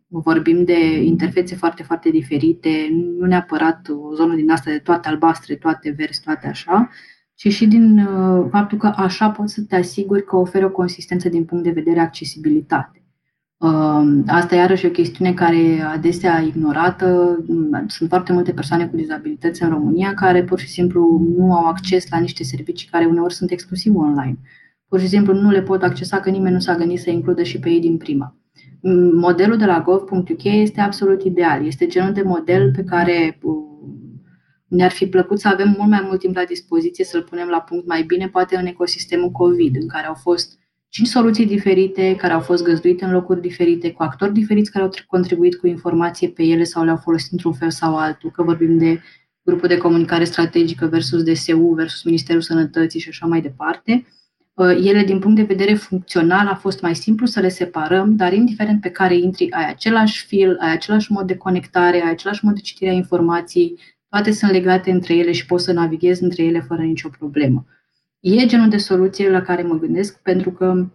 vorbim 0.09 0.65
de 0.65 1.03
interfețe 1.03 1.55
foarte, 1.55 1.83
foarte 1.83 2.11
diferite, 2.11 2.89
nu 3.19 3.27
neapărat 3.27 3.89
o 3.89 4.15
zonă 4.15 4.35
din 4.35 4.51
asta 4.51 4.71
de 4.71 4.79
toate 4.79 5.09
albastre, 5.09 5.55
toate 5.55 5.95
verzi, 5.97 6.23
toate 6.23 6.47
așa, 6.47 6.91
ci 7.35 7.49
și 7.49 7.67
din 7.67 7.99
uh, 7.99 8.47
faptul 8.51 8.79
că 8.79 8.93
așa 8.97 9.31
poți 9.31 9.55
să 9.55 9.63
te 9.63 9.77
asiguri 9.77 10.25
că 10.25 10.37
oferi 10.37 10.65
o 10.65 10.71
consistență 10.71 11.29
din 11.29 11.45
punct 11.45 11.65
de 11.65 11.71
vedere 11.71 12.01
accesibilitate. 12.01 13.00
Um, 13.61 14.25
asta 14.27 14.55
iarăși 14.55 14.85
e 14.85 14.89
o 14.89 14.93
chestiune 14.93 15.33
care 15.33 15.59
e 15.59 15.83
adesea 15.83 16.41
ignorată. 16.41 17.39
Sunt 17.87 18.09
foarte 18.09 18.33
multe 18.33 18.53
persoane 18.53 18.87
cu 18.87 18.97
dizabilități 18.97 19.63
în 19.63 19.69
România 19.69 20.15
care 20.15 20.45
pur 20.45 20.59
și 20.59 20.69
simplu 20.69 21.27
nu 21.37 21.55
au 21.55 21.65
acces 21.65 22.11
la 22.11 22.19
niște 22.19 22.45
servicii 22.45 22.89
care 22.89 23.07
uneori 23.07 23.35
sunt 23.35 23.51
exclusiv 23.51 23.97
online. 23.97 24.39
Pur 24.89 25.01
și 25.01 25.09
simplu 25.09 25.35
nu 25.35 25.51
le 25.51 25.63
pot 25.63 25.83
accesa 25.83 26.21
că 26.21 26.31
nimeni 26.31 26.55
nu 26.55 26.61
s-a 26.61 26.75
gândit 26.75 27.01
să 27.01 27.11
includă 27.11 27.43
și 27.43 27.59
pe 27.59 27.69
ei 27.69 27.81
din 27.81 27.97
prima. 27.97 28.37
Modelul 29.15 29.57
de 29.57 29.65
la 29.65 29.81
gov.uk 29.81 30.45
este 30.45 30.81
absolut 30.81 31.23
ideal. 31.23 31.67
Este 31.67 31.87
genul 31.87 32.13
de 32.13 32.23
model 32.23 32.73
pe 32.77 32.85
care 32.85 33.39
uh, 33.43 33.55
ne-ar 34.67 34.91
fi 34.91 35.07
plăcut 35.07 35.41
să 35.41 35.49
avem 35.49 35.75
mult 35.79 35.91
mai 35.91 36.05
mult 36.07 36.21
timp 36.21 36.37
la 36.37 36.45
dispoziție 36.45 37.05
să-l 37.05 37.23
punem 37.23 37.49
la 37.49 37.61
punct 37.61 37.87
mai 37.87 38.03
bine, 38.03 38.29
poate 38.29 38.57
în 38.57 38.67
ecosistemul 38.67 39.31
COVID, 39.31 39.77
în 39.77 39.89
care 39.89 40.07
au 40.07 40.15
fost 40.15 40.60
cinci 40.91 41.09
soluții 41.09 41.47
diferite 41.47 42.17
care 42.17 42.33
au 42.33 42.41
fost 42.41 42.65
găzduite 42.65 43.05
în 43.05 43.13
locuri 43.13 43.41
diferite, 43.41 43.93
cu 43.93 44.03
actori 44.03 44.33
diferiți 44.33 44.71
care 44.71 44.85
au 44.85 44.91
contribuit 45.07 45.57
cu 45.57 45.67
informație 45.67 46.29
pe 46.29 46.43
ele 46.43 46.65
sau 46.65 46.85
le-au 46.85 46.97
folosit 46.97 47.33
într-un 47.33 47.53
fel 47.53 47.71
sau 47.71 47.97
altul, 47.97 48.31
că 48.31 48.43
vorbim 48.43 48.79
de 48.79 49.01
grupul 49.43 49.69
de 49.69 49.77
comunicare 49.77 50.25
strategică 50.25 50.87
versus 50.87 51.23
DSU 51.23 51.73
versus 51.77 52.03
Ministerul 52.03 52.41
Sănătății 52.41 53.01
și 53.01 53.09
așa 53.09 53.27
mai 53.27 53.41
departe. 53.41 54.07
Uh, 54.55 54.67
ele, 54.85 55.05
din 55.05 55.19
punct 55.19 55.37
de 55.37 55.43
vedere 55.43 55.75
funcțional, 55.75 56.47
a 56.47 56.55
fost 56.55 56.81
mai 56.81 56.95
simplu 56.95 57.27
să 57.27 57.41
le 57.41 57.49
separăm, 57.49 58.17
dar 58.17 58.33
indiferent 58.33 58.81
pe 58.81 58.91
care 58.91 59.17
intri, 59.17 59.51
ai 59.51 59.69
același 59.69 60.27
fil, 60.27 60.57
ai 60.61 60.73
același 60.73 61.13
mod 61.13 61.27
de 61.27 61.37
conectare, 61.37 62.03
ai 62.03 62.11
același 62.11 62.45
mod 62.45 62.55
de 62.55 62.61
citire 62.61 62.91
a 62.91 62.95
informației, 62.95 63.79
toate 64.09 64.31
sunt 64.31 64.51
legate 64.51 64.91
între 64.91 65.15
ele 65.15 65.33
și 65.33 65.47
poți 65.47 65.65
să 65.65 65.73
navighezi 65.73 66.23
între 66.23 66.43
ele 66.43 66.61
fără 66.61 66.83
nicio 66.83 67.09
problemă. 67.19 67.65
E 68.21 68.47
genul 68.47 68.69
de 68.69 68.77
soluție 68.77 69.31
la 69.31 69.43
care 69.43 69.63
mă 69.63 69.79
gândesc 69.79 70.23
pentru 70.23 70.53
că 70.53 70.87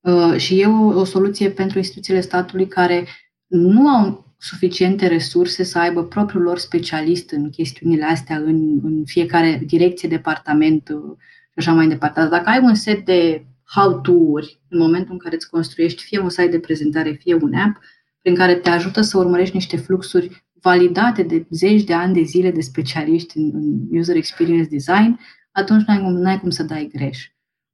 uh, 0.00 0.36
și 0.36 0.60
e 0.60 0.66
o, 0.66 0.86
o 0.86 1.04
soluție 1.04 1.50
pentru 1.50 1.78
instituțiile 1.78 2.20
statului 2.20 2.66
care 2.66 3.06
nu 3.46 3.88
au 3.88 4.34
suficiente 4.38 5.06
resurse 5.06 5.62
să 5.62 5.78
aibă 5.78 6.04
propriul 6.04 6.42
lor 6.42 6.58
specialist 6.58 7.30
în 7.30 7.50
chestiunile 7.50 8.04
astea, 8.04 8.36
în, 8.36 8.80
în 8.82 9.02
fiecare 9.04 9.62
direcție, 9.66 10.08
departament 10.08 10.88
uh, 10.88 11.16
și 11.50 11.54
așa 11.58 11.72
mai 11.72 11.88
departe. 11.88 12.26
Dacă 12.26 12.48
ai 12.48 12.60
un 12.62 12.74
set 12.74 13.04
de 13.04 13.46
how-to-uri 13.74 14.60
în 14.68 14.78
momentul 14.78 15.12
în 15.12 15.18
care 15.18 15.34
îți 15.34 15.50
construiești 15.50 16.02
fie 16.02 16.18
un 16.18 16.28
site 16.28 16.46
de 16.46 16.58
prezentare, 16.58 17.12
fie 17.12 17.34
un 17.34 17.54
app, 17.54 17.78
prin 18.22 18.34
care 18.34 18.54
te 18.54 18.70
ajută 18.70 19.00
să 19.00 19.18
urmărești 19.18 19.54
niște 19.54 19.76
fluxuri 19.76 20.44
validate 20.60 21.22
de 21.22 21.46
zeci 21.50 21.84
de 21.84 21.92
ani 21.92 22.14
de 22.14 22.22
zile 22.22 22.50
de 22.50 22.60
specialiști 22.60 23.38
în, 23.38 23.50
în 23.54 23.98
user 23.98 24.16
experience 24.16 24.68
design, 24.68 25.18
atunci 25.54 25.84
n-ai 25.86 26.00
cum, 26.00 26.12
n-ai 26.12 26.40
cum 26.40 26.50
să 26.50 26.62
dai 26.62 26.90
greș 26.92 27.26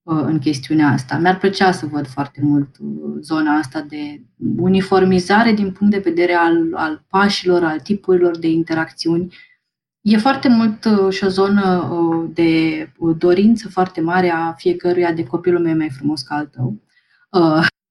uh, 0.02 0.22
în 0.22 0.38
chestiunea 0.38 0.88
asta. 0.88 1.18
Mi-ar 1.18 1.38
plăcea 1.38 1.72
să 1.72 1.86
văd 1.86 2.06
foarte 2.06 2.40
mult 2.42 2.76
uh, 2.78 3.16
zona 3.20 3.54
asta 3.54 3.80
de 3.80 4.22
uniformizare 4.56 5.52
din 5.52 5.72
punct 5.72 5.92
de 5.92 6.00
vedere 6.04 6.32
al, 6.32 6.74
al 6.74 7.04
pașilor, 7.08 7.64
al 7.64 7.80
tipurilor 7.80 8.38
de 8.38 8.48
interacțiuni. 8.48 9.34
E 10.00 10.16
foarte 10.16 10.48
mult 10.48 10.84
uh, 10.84 11.12
și 11.12 11.24
o 11.24 11.28
zonă 11.28 11.88
de 12.34 12.92
dorință 13.16 13.68
foarte 13.68 14.00
mare 14.00 14.30
a 14.30 14.52
fiecăruia 14.52 15.12
de 15.12 15.24
copilul 15.24 15.60
meu 15.60 15.76
mai 15.76 15.90
frumos 15.90 16.22
ca 16.22 16.34
al 16.34 16.46
tău 16.46 16.80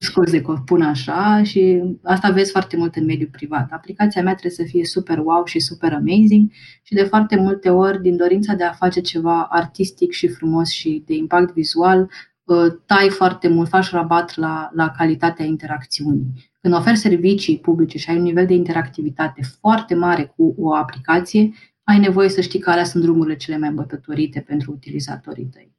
scuze 0.02 0.40
că 0.40 0.50
o 0.50 0.54
pun 0.64 0.82
așa 0.82 1.42
și 1.42 1.82
asta 2.02 2.30
vezi 2.30 2.50
foarte 2.50 2.76
mult 2.76 2.96
în 2.96 3.04
mediul 3.04 3.28
privat. 3.32 3.72
Aplicația 3.72 4.22
mea 4.22 4.34
trebuie 4.34 4.66
să 4.66 4.72
fie 4.72 4.84
super 4.84 5.18
wow 5.18 5.44
și 5.44 5.60
super 5.60 5.92
amazing 5.92 6.50
și 6.82 6.94
de 6.94 7.02
foarte 7.02 7.36
multe 7.36 7.70
ori 7.70 8.02
din 8.02 8.16
dorința 8.16 8.54
de 8.54 8.64
a 8.64 8.72
face 8.72 9.00
ceva 9.00 9.42
artistic 9.42 10.12
și 10.12 10.28
frumos 10.28 10.70
și 10.70 11.02
de 11.06 11.14
impact 11.14 11.52
vizual, 11.52 12.10
uh, 12.44 12.66
tai 12.86 13.08
foarte 13.08 13.48
mult, 13.48 13.68
faci 13.68 13.90
rabat 13.90 14.36
la, 14.36 14.70
la 14.74 14.90
calitatea 14.90 15.44
interacțiunii. 15.44 16.50
Când 16.60 16.74
oferi 16.74 16.96
servicii 16.96 17.58
publice 17.58 17.98
și 17.98 18.10
ai 18.10 18.16
un 18.16 18.22
nivel 18.22 18.46
de 18.46 18.54
interactivitate 18.54 19.42
foarte 19.60 19.94
mare 19.94 20.32
cu 20.36 20.54
o 20.58 20.74
aplicație, 20.74 21.50
ai 21.84 21.98
nevoie 21.98 22.28
să 22.28 22.40
știi 22.40 22.58
că 22.58 22.70
alea 22.70 22.84
sunt 22.84 23.02
drumurile 23.02 23.36
cele 23.36 23.58
mai 23.58 23.70
bătătorite 23.70 24.40
pentru 24.40 24.72
utilizatorii 24.72 25.48
tăi. 25.52 25.78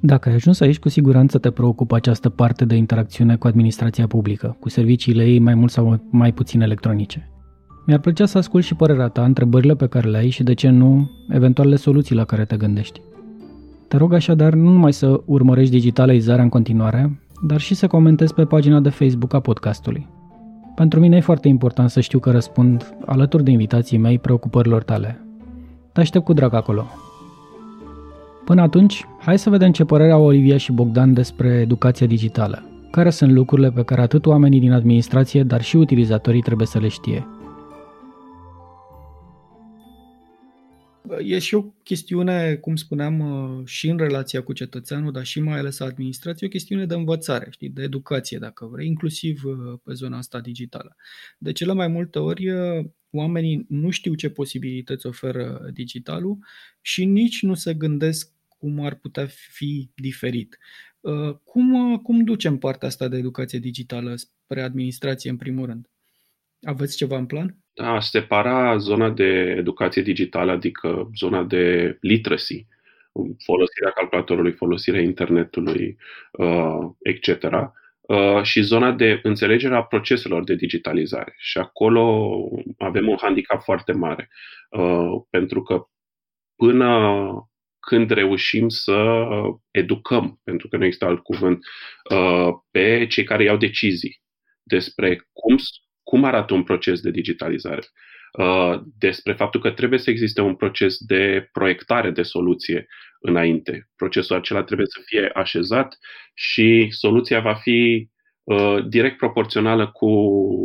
Dacă 0.00 0.28
ai 0.28 0.34
ajuns 0.34 0.60
aici, 0.60 0.78
cu 0.78 0.88
siguranță 0.88 1.38
te 1.38 1.50
preocupă 1.50 1.96
această 1.96 2.28
parte 2.28 2.64
de 2.64 2.74
interacțiune 2.74 3.36
cu 3.36 3.46
administrația 3.46 4.06
publică, 4.06 4.56
cu 4.60 4.68
serviciile 4.68 5.24
ei 5.24 5.38
mai 5.38 5.54
mult 5.54 5.70
sau 5.70 6.00
mai 6.10 6.32
puțin 6.32 6.60
electronice. 6.60 7.30
Mi-ar 7.86 8.00
plăcea 8.00 8.26
să 8.26 8.38
ascult 8.38 8.64
și 8.64 8.74
părerea 8.74 9.08
ta, 9.08 9.24
întrebările 9.24 9.74
pe 9.74 9.86
care 9.86 10.08
le 10.08 10.16
ai 10.16 10.28
și, 10.28 10.42
de 10.42 10.54
ce 10.54 10.68
nu, 10.68 11.10
eventualele 11.28 11.76
soluții 11.76 12.14
la 12.14 12.24
care 12.24 12.44
te 12.44 12.56
gândești. 12.56 13.00
Te 13.88 13.96
rog 13.96 14.12
așadar 14.12 14.54
nu 14.54 14.70
numai 14.70 14.92
să 14.92 15.20
urmărești 15.24 15.72
digitalizarea 15.72 16.42
în 16.42 16.48
continuare, 16.48 17.20
dar 17.46 17.60
și 17.60 17.74
să 17.74 17.86
comentezi 17.86 18.34
pe 18.34 18.44
pagina 18.44 18.80
de 18.80 18.88
Facebook 18.88 19.34
a 19.34 19.40
podcastului. 19.40 20.08
Pentru 20.74 21.00
mine 21.00 21.16
e 21.16 21.20
foarte 21.20 21.48
important 21.48 21.90
să 21.90 22.00
știu 22.00 22.18
că 22.18 22.30
răspund, 22.30 22.94
alături 23.06 23.44
de 23.44 23.50
invitații 23.50 23.98
mei, 23.98 24.18
preocupărilor 24.18 24.82
tale. 24.82 25.24
Te 25.92 26.00
aștept 26.00 26.24
cu 26.24 26.32
drag 26.32 26.54
acolo. 26.54 26.86
Până 28.48 28.62
atunci, 28.62 29.04
hai 29.20 29.38
să 29.38 29.50
vedem 29.50 29.72
ce 29.72 29.84
părere 29.84 30.10
au 30.12 30.24
Olivia 30.24 30.56
și 30.56 30.72
Bogdan 30.72 31.12
despre 31.12 31.48
educația 31.48 32.06
digitală. 32.06 32.88
Care 32.90 33.10
sunt 33.10 33.32
lucrurile 33.32 33.70
pe 33.72 33.84
care 33.84 34.00
atât 34.00 34.26
oamenii 34.26 34.60
din 34.60 34.72
administrație, 34.72 35.42
dar 35.42 35.62
și 35.62 35.76
utilizatorii 35.76 36.40
trebuie 36.40 36.66
să 36.66 36.78
le 36.78 36.88
știe. 36.88 37.26
E 41.18 41.38
și 41.38 41.54
o 41.54 41.62
chestiune, 41.62 42.54
cum 42.54 42.76
spuneam, 42.76 43.20
uh, 43.20 43.66
și 43.66 43.88
în 43.88 43.96
relația 43.96 44.42
cu 44.42 44.52
cetățeanul, 44.52 45.12
dar 45.12 45.24
și 45.24 45.40
mai 45.40 45.58
ales 45.58 45.80
a 45.80 45.84
administrației, 45.84 46.48
o 46.48 46.52
chestiune 46.52 46.86
de 46.86 46.94
învățare, 46.94 47.46
știi, 47.50 47.68
de 47.68 47.82
educație, 47.82 48.38
dacă 48.38 48.66
vrei, 48.72 48.86
inclusiv 48.86 49.42
uh, 49.44 49.78
pe 49.84 49.92
zona 49.92 50.16
asta 50.16 50.40
digitală. 50.40 50.96
De 51.38 51.52
cele 51.52 51.72
mai 51.72 51.88
multe 51.88 52.18
ori, 52.18 52.50
uh, 52.50 52.84
oamenii 53.10 53.66
nu 53.68 53.90
știu 53.90 54.14
ce 54.14 54.30
posibilități 54.30 55.06
oferă 55.06 55.70
digitalul 55.72 56.38
și 56.80 57.04
nici 57.04 57.42
nu 57.42 57.54
se 57.54 57.74
gândesc 57.74 58.36
cum 58.58 58.84
ar 58.84 58.94
putea 58.94 59.26
fi 59.26 59.90
diferit. 59.94 60.58
Uh, 61.00 61.34
cum, 61.44 61.92
uh, 61.92 61.98
cum 61.98 62.24
ducem 62.24 62.58
partea 62.58 62.88
asta 62.88 63.08
de 63.08 63.16
educație 63.16 63.58
digitală 63.58 64.14
spre 64.16 64.62
administrație 64.62 65.30
în 65.30 65.36
primul 65.36 65.66
rând? 65.66 65.88
Aveți 66.62 66.96
ceva 66.96 67.16
în 67.16 67.26
plan? 67.26 67.56
Da, 67.72 68.00
separa 68.00 68.76
zona 68.76 69.10
de 69.10 69.54
educație 69.58 70.02
digitală, 70.02 70.52
adică 70.52 71.10
zona 71.16 71.44
de 71.44 71.96
literacy, 72.00 72.66
folosirea 73.44 73.90
calculatorului, 73.90 74.52
folosirea 74.52 75.00
internetului, 75.00 75.96
uh, 76.32 76.90
etc., 77.02 77.46
și 78.42 78.62
zona 78.62 78.92
de 78.92 79.20
înțelegere 79.22 79.74
a 79.74 79.82
proceselor 79.82 80.44
de 80.44 80.54
digitalizare. 80.54 81.34
Și 81.38 81.58
acolo 81.58 82.32
avem 82.78 83.08
un 83.08 83.16
handicap 83.20 83.62
foarte 83.62 83.92
mare, 83.92 84.30
pentru 85.30 85.62
că 85.62 85.88
până 86.56 87.47
când 87.88 88.10
reușim 88.10 88.68
să 88.68 89.22
educăm, 89.70 90.40
pentru 90.44 90.68
că 90.68 90.76
nu 90.76 90.84
există 90.84 91.06
alt 91.06 91.22
cuvânt, 91.22 91.58
uh, 92.10 92.48
pe 92.70 93.06
cei 93.06 93.24
care 93.24 93.44
iau 93.44 93.56
decizii 93.56 94.20
despre 94.62 95.28
cum, 95.32 95.56
cum 96.02 96.24
arată 96.24 96.54
un 96.54 96.62
proces 96.62 97.00
de 97.00 97.10
digitalizare, 97.10 97.80
uh, 98.38 98.80
despre 98.98 99.32
faptul 99.32 99.60
că 99.60 99.70
trebuie 99.70 99.98
să 99.98 100.10
existe 100.10 100.40
un 100.40 100.54
proces 100.54 100.98
de 100.98 101.48
proiectare 101.52 102.10
de 102.10 102.22
soluție 102.22 102.86
înainte. 103.20 103.88
Procesul 103.96 104.36
acela 104.36 104.62
trebuie 104.62 104.86
să 104.86 105.00
fie 105.04 105.30
așezat 105.34 105.98
și 106.34 106.88
soluția 106.90 107.40
va 107.40 107.54
fi 107.54 108.08
uh, 108.42 108.84
direct 108.88 109.16
proporțională 109.16 109.90
cu 109.90 110.10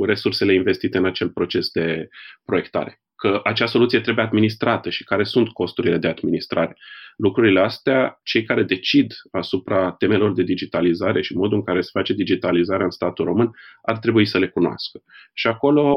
resursele 0.05 0.53
investite 0.53 0.97
în 0.97 1.05
acel 1.05 1.29
proces 1.29 1.69
de 1.69 2.07
proiectare 2.45 3.01
că 3.23 3.39
acea 3.43 3.65
soluție 3.65 3.99
trebuie 3.99 4.25
administrată 4.25 4.89
și 4.89 5.03
care 5.03 5.23
sunt 5.23 5.49
costurile 5.49 5.97
de 5.97 6.07
administrare. 6.07 6.77
Lucrurile 7.17 7.59
astea, 7.59 8.19
cei 8.23 8.43
care 8.43 8.63
decid 8.63 9.13
asupra 9.31 9.91
temelor 9.91 10.33
de 10.33 10.43
digitalizare 10.43 11.21
și 11.21 11.35
modul 11.35 11.57
în 11.57 11.63
care 11.63 11.81
se 11.81 11.89
face 11.93 12.13
digitalizarea 12.13 12.85
în 12.85 12.91
statul 12.91 13.25
român, 13.25 13.51
ar 13.81 13.97
trebui 13.97 14.25
să 14.25 14.37
le 14.37 14.47
cunoască. 14.47 15.01
Și 15.33 15.47
acolo 15.47 15.95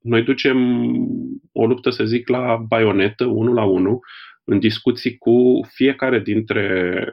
noi 0.00 0.22
ducem 0.22 0.58
o 1.52 1.66
luptă, 1.66 1.90
să 1.90 2.04
zic, 2.04 2.28
la 2.28 2.56
baionetă, 2.68 3.24
unul 3.24 3.54
la 3.54 3.64
unul, 3.64 3.98
în 4.44 4.58
discuții 4.58 5.16
cu 5.16 5.60
fiecare 5.72 6.20
dintre 6.20 7.12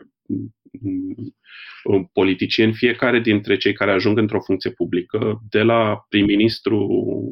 politicieni, 2.13 2.73
fiecare 2.73 3.19
dintre 3.19 3.57
cei 3.57 3.73
care 3.73 3.91
ajung 3.91 4.17
într-o 4.17 4.39
funcție 4.39 4.71
publică, 4.71 5.41
de 5.49 5.61
la 5.61 6.05
prim-ministru 6.09 6.87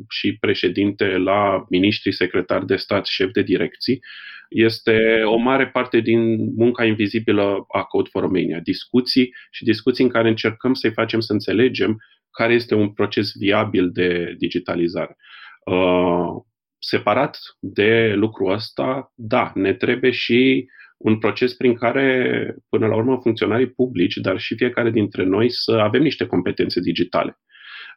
și 0.10 0.38
președinte 0.40 1.06
la 1.06 1.66
miniștri, 1.70 2.14
secretari 2.14 2.66
de 2.66 2.76
stat, 2.76 3.06
șef 3.06 3.32
de 3.32 3.42
direcții, 3.42 4.00
este 4.50 5.22
o 5.26 5.38
mare 5.38 5.68
parte 5.68 6.00
din 6.00 6.54
munca 6.56 6.86
invizibilă 6.86 7.66
a 7.68 7.84
Code 7.84 8.10
for 8.12 8.22
Romania. 8.22 8.60
Discuții 8.60 9.34
și 9.52 9.64
discuții 9.64 10.04
în 10.04 10.10
care 10.10 10.28
încercăm 10.28 10.74
să-i 10.74 10.92
facem 10.92 11.20
să 11.20 11.32
înțelegem 11.32 11.98
care 12.32 12.54
este 12.54 12.76
un 12.76 12.90
proces 12.90 13.32
viabil 13.38 13.92
de 13.92 14.36
digitalizare. 14.38 15.18
Uh, 15.66 16.44
separat 16.80 17.40
de 17.60 18.14
lucrul 18.16 18.52
ăsta, 18.52 19.12
da, 19.16 19.52
ne 19.56 19.74
trebuie 19.74 20.12
și 20.12 20.68
un 21.04 21.18
proces 21.18 21.54
prin 21.54 21.74
care, 21.74 22.56
până 22.70 22.88
la 22.88 22.96
urmă, 22.96 23.20
funcționarii 23.22 23.70
publici, 23.70 24.16
dar 24.16 24.40
și 24.40 24.56
fiecare 24.56 24.90
dintre 24.90 25.24
noi 25.24 25.52
să 25.52 25.72
avem 25.72 26.02
niște 26.02 26.26
competențe 26.26 26.80
digitale. 26.80 27.40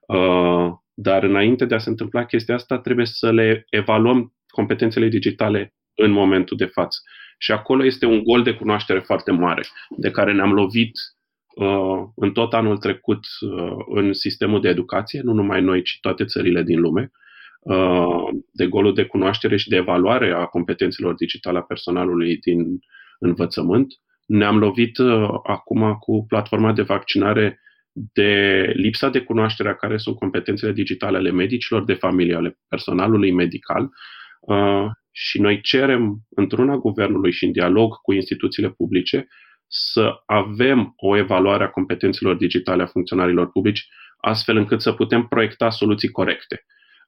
Uh, 0.07 0.71
dar 0.95 1.23
înainte 1.23 1.65
de 1.65 1.75
a 1.75 1.79
se 1.79 1.89
întâmpla 1.89 2.25
chestia 2.25 2.55
asta, 2.55 2.79
trebuie 2.79 3.07
să 3.07 3.33
le 3.33 3.65
evaluăm 3.71 4.35
competențele 4.47 5.09
digitale 5.09 5.75
în 5.95 6.11
momentul 6.11 6.57
de 6.57 6.65
față. 6.65 6.99
Și 7.39 7.53
acolo 7.53 7.85
este 7.85 8.07
un 8.07 8.23
gol 8.23 8.43
de 8.43 8.55
cunoaștere 8.55 8.99
foarte 8.99 9.31
mare, 9.31 9.63
de 9.97 10.11
care 10.11 10.33
ne-am 10.33 10.53
lovit 10.53 10.93
uh, 11.55 12.03
în 12.17 12.33
tot 12.33 12.53
anul 12.53 12.79
trecut 12.79 13.27
uh, 13.41 13.77
în 13.95 14.13
sistemul 14.13 14.61
de 14.61 14.69
educație, 14.69 15.21
nu 15.25 15.33
numai 15.33 15.61
noi, 15.61 15.83
ci 15.83 15.99
toate 16.01 16.25
țările 16.25 16.63
din 16.63 16.81
lume, 16.81 17.01
uh, 17.03 17.24
de 18.51 18.67
golul 18.67 18.95
de 18.95 19.05
cunoaștere 19.05 19.57
și 19.57 19.69
de 19.69 19.77
evaluare 19.77 20.33
a 20.33 20.45
competențelor 20.45 21.15
digitale 21.15 21.59
a 21.59 21.63
personalului 21.63 22.37
din 22.37 22.79
învățământ. 23.19 23.95
Ne-am 24.27 24.59
lovit 24.59 24.99
uh, 24.99 25.29
acum 25.43 25.97
cu 25.99 26.25
platforma 26.29 26.73
de 26.73 26.83
vaccinare 26.83 27.59
de 27.93 28.63
lipsa 28.75 29.09
de 29.09 29.21
cunoaștere 29.21 29.69
a 29.69 29.75
care 29.75 29.97
sunt 29.97 30.17
competențele 30.17 30.73
digitale 30.73 31.17
ale 31.17 31.31
medicilor 31.31 31.85
de 31.85 31.95
familie, 31.95 32.35
ale 32.35 32.59
personalului 32.69 33.33
medical 33.33 33.89
uh, 34.41 34.87
și 35.11 35.41
noi 35.41 35.61
cerem 35.61 36.19
într-una 36.29 36.77
guvernului 36.77 37.33
și 37.33 37.45
în 37.45 37.53
dialog 37.53 37.95
cu 37.95 38.13
instituțiile 38.13 38.71
publice 38.71 39.29
să 39.67 40.23
avem 40.27 40.93
o 40.97 41.17
evaluare 41.17 41.65
a 41.65 41.71
competențelor 41.71 42.37
digitale 42.37 42.83
a 42.83 42.87
funcționarilor 42.87 43.51
publici, 43.51 43.89
astfel 44.21 44.57
încât 44.57 44.81
să 44.81 44.93
putem 44.93 45.27
proiecta 45.27 45.71
soluții 45.71 46.11
corecte. 46.11 46.65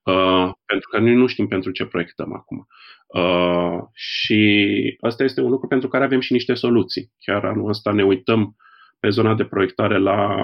Uh, 0.07 0.51
pentru 0.65 0.89
că 0.91 0.99
noi 0.99 1.15
nu 1.15 1.27
știm 1.27 1.47
pentru 1.47 1.71
ce 1.71 1.85
proiectăm 1.85 2.35
acum. 2.35 2.67
Uh, 3.07 3.79
și 3.93 4.97
asta 5.01 5.25
este 5.25 5.41
un 5.41 5.51
lucru 5.51 5.67
pentru 5.67 5.89
care 5.89 6.05
avem 6.05 6.21
și 6.21 6.33
niște 6.33 6.55
soluții. 6.55 7.13
Chiar 7.19 7.45
anul 7.45 7.69
ăsta 7.69 7.93
ne 7.93 8.05
uităm 8.05 8.57
pe 9.01 9.09
zona 9.09 9.35
de 9.35 9.45
proiectare 9.45 9.99
la 9.99 10.37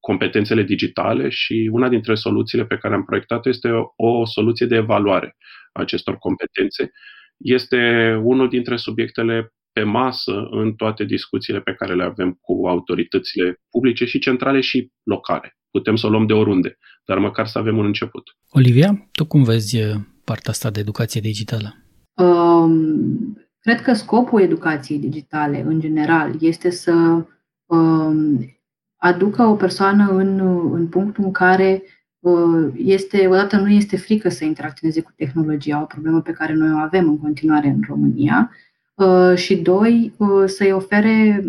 competențele 0.00 0.62
digitale 0.62 1.28
și 1.28 1.70
una 1.72 1.88
dintre 1.88 2.14
soluțiile 2.14 2.66
pe 2.66 2.76
care 2.76 2.94
am 2.94 3.04
proiectat 3.04 3.46
este 3.46 3.70
o, 3.70 3.84
o 3.96 4.24
soluție 4.26 4.66
de 4.66 4.76
evaluare 4.76 5.36
a 5.72 5.80
acestor 5.80 6.16
competențe. 6.16 6.90
Este 7.36 8.14
unul 8.22 8.48
dintre 8.48 8.76
subiectele 8.76 9.52
pe 9.72 9.82
masă 9.82 10.46
în 10.50 10.74
toate 10.74 11.04
discuțiile 11.04 11.60
pe 11.60 11.74
care 11.74 11.94
le 11.94 12.04
avem 12.04 12.38
cu 12.40 12.66
autoritățile 12.66 13.60
publice 13.70 14.04
și 14.04 14.18
centrale 14.18 14.60
și 14.60 14.90
locale. 15.02 15.56
Putem 15.78 15.96
să 15.96 16.06
o 16.06 16.10
luăm 16.10 16.26
de 16.26 16.32
oriunde, 16.32 16.78
dar 17.04 17.18
măcar 17.18 17.46
să 17.46 17.58
avem 17.58 17.78
un 17.78 17.84
început. 17.84 18.36
Olivia, 18.50 19.08
tu 19.12 19.26
cum 19.26 19.42
vezi 19.42 19.82
uh, 19.82 19.94
partea 20.24 20.50
asta 20.50 20.70
de 20.70 20.80
educație 20.80 21.20
digitală? 21.20 21.74
Um, 22.14 23.38
cred 23.60 23.82
că 23.82 23.92
scopul 23.92 24.40
educației 24.40 24.98
digitale, 24.98 25.62
în 25.66 25.80
general, 25.80 26.34
este 26.40 26.70
să 26.70 27.24
um, 27.66 28.56
aducă 28.96 29.42
o 29.42 29.54
persoană 29.54 30.08
în, 30.10 30.40
în 30.72 30.86
punctul 30.88 31.24
în 31.24 31.32
care 31.32 31.82
uh, 32.18 32.72
este, 32.76 33.26
odată 33.26 33.56
nu 33.56 33.68
este 33.68 33.96
frică 33.96 34.28
să 34.28 34.44
interacționeze 34.44 35.00
cu 35.00 35.12
tehnologia, 35.16 35.82
o 35.82 35.86
problemă 35.86 36.20
pe 36.20 36.32
care 36.32 36.52
noi 36.52 36.72
o 36.72 36.76
avem 36.76 37.08
în 37.08 37.18
continuare 37.18 37.68
în 37.68 37.80
România, 37.88 38.50
uh, 38.94 39.36
și 39.36 39.56
doi, 39.56 40.12
uh, 40.16 40.44
să-i 40.46 40.72
ofere 40.72 41.44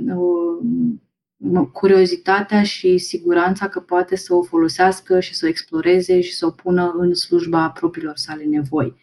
curiozitatea 1.71 2.63
și 2.63 2.97
siguranța 2.97 3.67
că 3.67 3.79
poate 3.79 4.15
să 4.15 4.34
o 4.34 4.43
folosească 4.43 5.19
și 5.19 5.36
să 5.36 5.45
o 5.45 5.49
exploreze 5.49 6.21
și 6.21 6.34
să 6.34 6.45
o 6.45 6.49
pună 6.49 6.95
în 6.97 7.13
slujba 7.13 7.69
propriilor 7.69 8.15
sale 8.15 8.43
nevoi. 8.43 8.95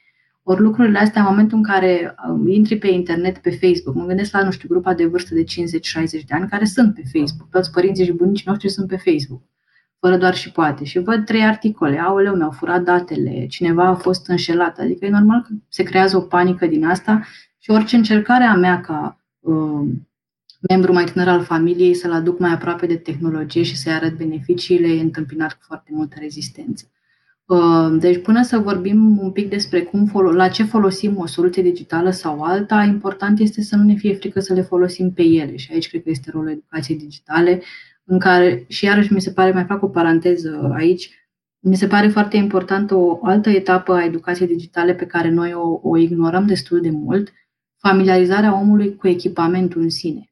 Ori 0.43 0.61
lucrurile 0.61 0.99
astea, 0.99 1.21
în 1.21 1.27
momentul 1.29 1.57
în 1.57 1.65
care 1.65 2.15
um, 2.29 2.49
intri 2.49 2.79
pe 2.79 2.89
internet, 2.89 3.39
pe 3.39 3.51
Facebook, 3.51 3.95
mă 3.95 4.05
gândesc 4.05 4.33
la, 4.33 4.43
nu 4.43 4.51
știu, 4.51 4.69
grupa 4.69 4.95
de 4.95 5.07
vârstă 5.07 5.35
de 5.35 5.45
50-60 5.45 5.45
de 6.11 6.35
ani 6.35 6.49
care 6.49 6.65
sunt 6.65 6.95
pe 6.95 7.03
Facebook. 7.13 7.51
Toți 7.51 7.71
părinții 7.71 8.05
și 8.05 8.13
bunicii 8.13 8.45
noștri 8.49 8.71
sunt 8.71 8.89
pe 8.89 8.97
Facebook. 8.97 9.43
Fără 9.99 10.17
doar 10.17 10.35
și 10.35 10.53
poate. 10.53 10.85
Și 10.85 10.99
văd 10.99 11.25
trei 11.25 11.45
articole. 11.45 11.99
Aoleu, 11.99 12.35
mi-au 12.35 12.51
furat 12.51 12.83
datele, 12.83 13.47
cineva 13.47 13.87
a 13.87 13.95
fost 13.95 14.29
înșelat. 14.29 14.79
Adică 14.79 15.05
e 15.05 15.11
normal 15.11 15.41
că 15.41 15.49
se 15.69 15.83
creează 15.83 16.17
o 16.17 16.21
panică 16.21 16.67
din 16.67 16.85
asta 16.85 17.23
și 17.59 17.71
orice 17.71 17.97
încercare 17.97 18.45
a 18.45 18.55
mea 18.55 18.81
ca 18.81 19.21
uh, 19.41 19.89
membru 20.69 20.93
mai 20.93 21.05
tânăr 21.05 21.29
al 21.29 21.43
familiei 21.43 21.95
să-l 21.95 22.13
aduc 22.13 22.39
mai 22.39 22.53
aproape 22.53 22.87
de 22.87 22.97
tehnologie 22.97 23.63
și 23.63 23.77
să-i 23.77 23.93
arăt 23.93 24.17
beneficiile, 24.17 24.89
e 24.89 25.01
întâmpinat 25.01 25.53
cu 25.53 25.59
foarte 25.61 25.91
multă 25.95 26.17
rezistență. 26.21 26.87
Uh, 27.47 27.97
deci 27.99 28.23
până 28.23 28.43
să 28.43 28.59
vorbim 28.59 29.19
un 29.19 29.31
pic 29.31 29.49
despre 29.49 29.83
cum 29.83 30.11
la 30.35 30.49
ce 30.49 30.65
folosim 30.65 31.17
o 31.17 31.27
soluție 31.27 31.63
digitală 31.63 32.11
sau 32.11 32.43
alta, 32.43 32.83
important 32.83 33.39
este 33.39 33.63
să 33.63 33.77
nu 33.77 33.83
ne 33.83 33.95
fie 33.95 34.15
frică 34.15 34.41
să 34.41 34.53
le 34.53 34.63
folosim 34.63 35.13
pe 35.13 35.23
ele 35.23 35.57
și 35.57 35.73
aici 35.73 35.89
cred 35.89 36.03
că 36.03 36.11
este 36.11 36.31
rolul 36.31 36.51
educației 36.51 36.99
digitale, 36.99 37.63
în 38.05 38.19
care, 38.19 38.65
și 38.69 38.85
iarăși 38.85 39.13
mi 39.13 39.21
se 39.21 39.31
pare, 39.31 39.53
mai 39.53 39.65
fac 39.65 39.83
o 39.83 39.89
paranteză 39.89 40.71
aici, 40.75 41.11
mi 41.59 41.77
se 41.77 41.87
pare 41.87 42.09
foarte 42.09 42.37
importantă 42.37 42.95
o 42.95 43.19
altă 43.23 43.51
etapă 43.51 43.93
a 43.93 44.05
educației 44.05 44.49
digitale 44.49 44.95
pe 44.95 45.07
care 45.07 45.31
noi 45.31 45.53
o, 45.53 45.81
o 45.83 45.97
ignorăm 45.97 46.47
destul 46.47 46.81
de 46.81 46.91
mult, 46.91 47.33
familiarizarea 47.77 48.61
omului 48.61 48.97
cu 48.97 49.09
echipamentul 49.09 49.81
în 49.81 49.91
sine. 49.91 50.32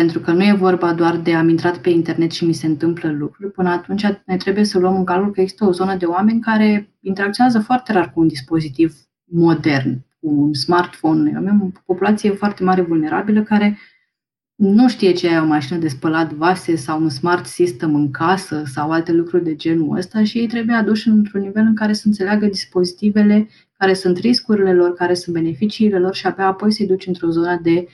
Pentru 0.00 0.20
că 0.20 0.32
nu 0.32 0.44
e 0.44 0.52
vorba 0.52 0.92
doar 0.92 1.16
de 1.16 1.34
am 1.34 1.48
intrat 1.48 1.78
pe 1.78 1.90
internet 1.90 2.30
și 2.30 2.44
mi 2.44 2.52
se 2.52 2.66
întâmplă 2.66 3.10
lucruri. 3.10 3.52
Până 3.52 3.68
atunci 3.68 4.06
ne 4.26 4.36
trebuie 4.36 4.64
să 4.64 4.78
luăm 4.78 4.96
în 4.96 5.04
calcul 5.04 5.32
că 5.32 5.40
există 5.40 5.64
o 5.64 5.72
zonă 5.72 5.96
de 5.96 6.04
oameni 6.04 6.40
care 6.40 6.94
interacționează 7.00 7.60
foarte 7.60 7.92
rar 7.92 8.12
cu 8.12 8.20
un 8.20 8.26
dispozitiv 8.26 8.94
modern, 9.24 10.04
cu 10.20 10.28
un 10.28 10.54
smartphone. 10.54 11.36
Avem 11.36 11.62
o 11.62 11.80
populație 11.86 12.30
foarte 12.30 12.64
mare 12.64 12.80
vulnerabilă 12.80 13.42
care 13.42 13.78
nu 14.54 14.88
știe 14.88 15.12
ce 15.12 15.28
e 15.28 15.38
o 15.38 15.46
mașină 15.46 15.78
de 15.78 15.88
spălat 15.88 16.32
vase 16.32 16.76
sau 16.76 17.02
un 17.02 17.08
smart 17.08 17.46
system 17.46 17.94
în 17.94 18.10
casă 18.10 18.62
sau 18.66 18.90
alte 18.90 19.12
lucruri 19.12 19.44
de 19.44 19.54
genul 19.54 19.96
ăsta 19.96 20.24
și 20.24 20.38
ei 20.38 20.46
trebuie 20.46 20.76
aduși 20.76 21.08
într-un 21.08 21.40
nivel 21.40 21.62
în 21.66 21.74
care 21.74 21.92
să 21.92 22.02
înțeleagă 22.06 22.46
dispozitivele, 22.46 23.48
care 23.78 23.94
sunt 23.94 24.18
riscurile 24.18 24.74
lor, 24.74 24.94
care 24.94 25.14
sunt 25.14 25.34
beneficiile 25.34 25.98
lor 25.98 26.14
și 26.14 26.26
abia 26.26 26.46
apoi 26.46 26.72
să-i 26.72 26.86
duci 26.86 27.06
într-o 27.06 27.28
zonă 27.28 27.58
de 27.62 27.86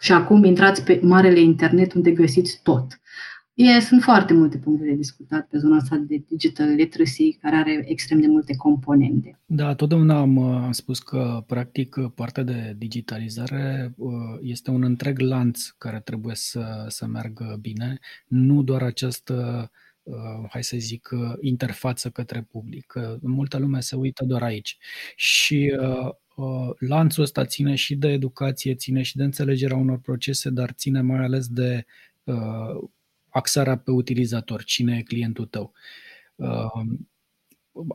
și 0.00 0.12
acum 0.12 0.44
intrați 0.44 0.84
pe 0.84 1.00
marele 1.02 1.40
internet 1.40 1.92
unde 1.92 2.10
găsiți 2.10 2.60
tot. 2.62 3.00
E, 3.54 3.80
sunt 3.80 4.02
foarte 4.02 4.32
multe 4.32 4.58
puncte 4.58 4.84
de 4.84 4.94
discutat 4.94 5.46
pe 5.46 5.58
zona 5.58 5.76
asta 5.76 5.96
de 5.96 6.24
digital 6.28 6.74
literacy, 6.74 7.38
care 7.40 7.56
are 7.56 7.84
extrem 7.86 8.20
de 8.20 8.26
multe 8.26 8.56
componente. 8.56 9.38
Da, 9.46 9.74
totdeauna 9.74 10.18
am, 10.18 10.38
am 10.38 10.72
spus 10.72 10.98
că, 10.98 11.44
practic, 11.46 11.96
partea 12.14 12.42
de 12.42 12.74
digitalizare 12.76 13.94
uh, 13.96 14.12
este 14.40 14.70
un 14.70 14.82
întreg 14.82 15.18
lanț 15.18 15.68
care 15.68 16.00
trebuie 16.00 16.34
să, 16.34 16.84
să 16.88 17.06
meargă 17.06 17.58
bine, 17.60 17.98
nu 18.26 18.62
doar 18.62 18.82
această 18.82 19.70
uh, 20.02 20.14
hai 20.48 20.64
să 20.64 20.76
zic, 20.76 21.08
uh, 21.12 21.32
interfață 21.40 22.08
către 22.08 22.46
public. 22.50 22.92
Multă 23.20 23.58
lume 23.58 23.80
se 23.80 23.96
uită 23.96 24.24
doar 24.24 24.42
aici. 24.42 24.78
Și 25.16 25.76
Uh, 25.80 26.14
lanțul 26.78 27.22
ăsta 27.22 27.44
ține 27.44 27.74
și 27.74 27.96
de 27.96 28.08
educație, 28.08 28.74
ține 28.74 29.02
și 29.02 29.16
de 29.16 29.24
înțelegerea 29.24 29.76
unor 29.76 29.98
procese, 29.98 30.50
dar 30.50 30.70
ține 30.70 31.00
mai 31.00 31.24
ales 31.24 31.46
de 31.46 31.86
uh, 32.24 32.88
axarea 33.28 33.76
pe 33.76 33.90
utilizator, 33.90 34.64
cine 34.64 34.96
e 34.96 35.02
clientul 35.02 35.46
tău. 35.46 35.72
Uh, 36.34 36.86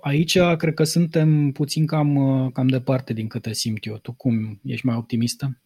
aici 0.01 0.37
cred 0.57 0.73
că 0.73 0.83
suntem 0.83 1.51
puțin 1.51 1.85
cam, 1.85 2.15
uh, 2.15 2.51
cam 2.51 2.67
departe 2.67 3.13
din 3.13 3.27
câte 3.27 3.53
simt 3.53 3.85
eu. 3.85 3.97
Tu 3.97 4.11
cum? 4.11 4.59
Ești 4.63 4.85
mai 4.85 4.95
optimistă? 4.95 5.57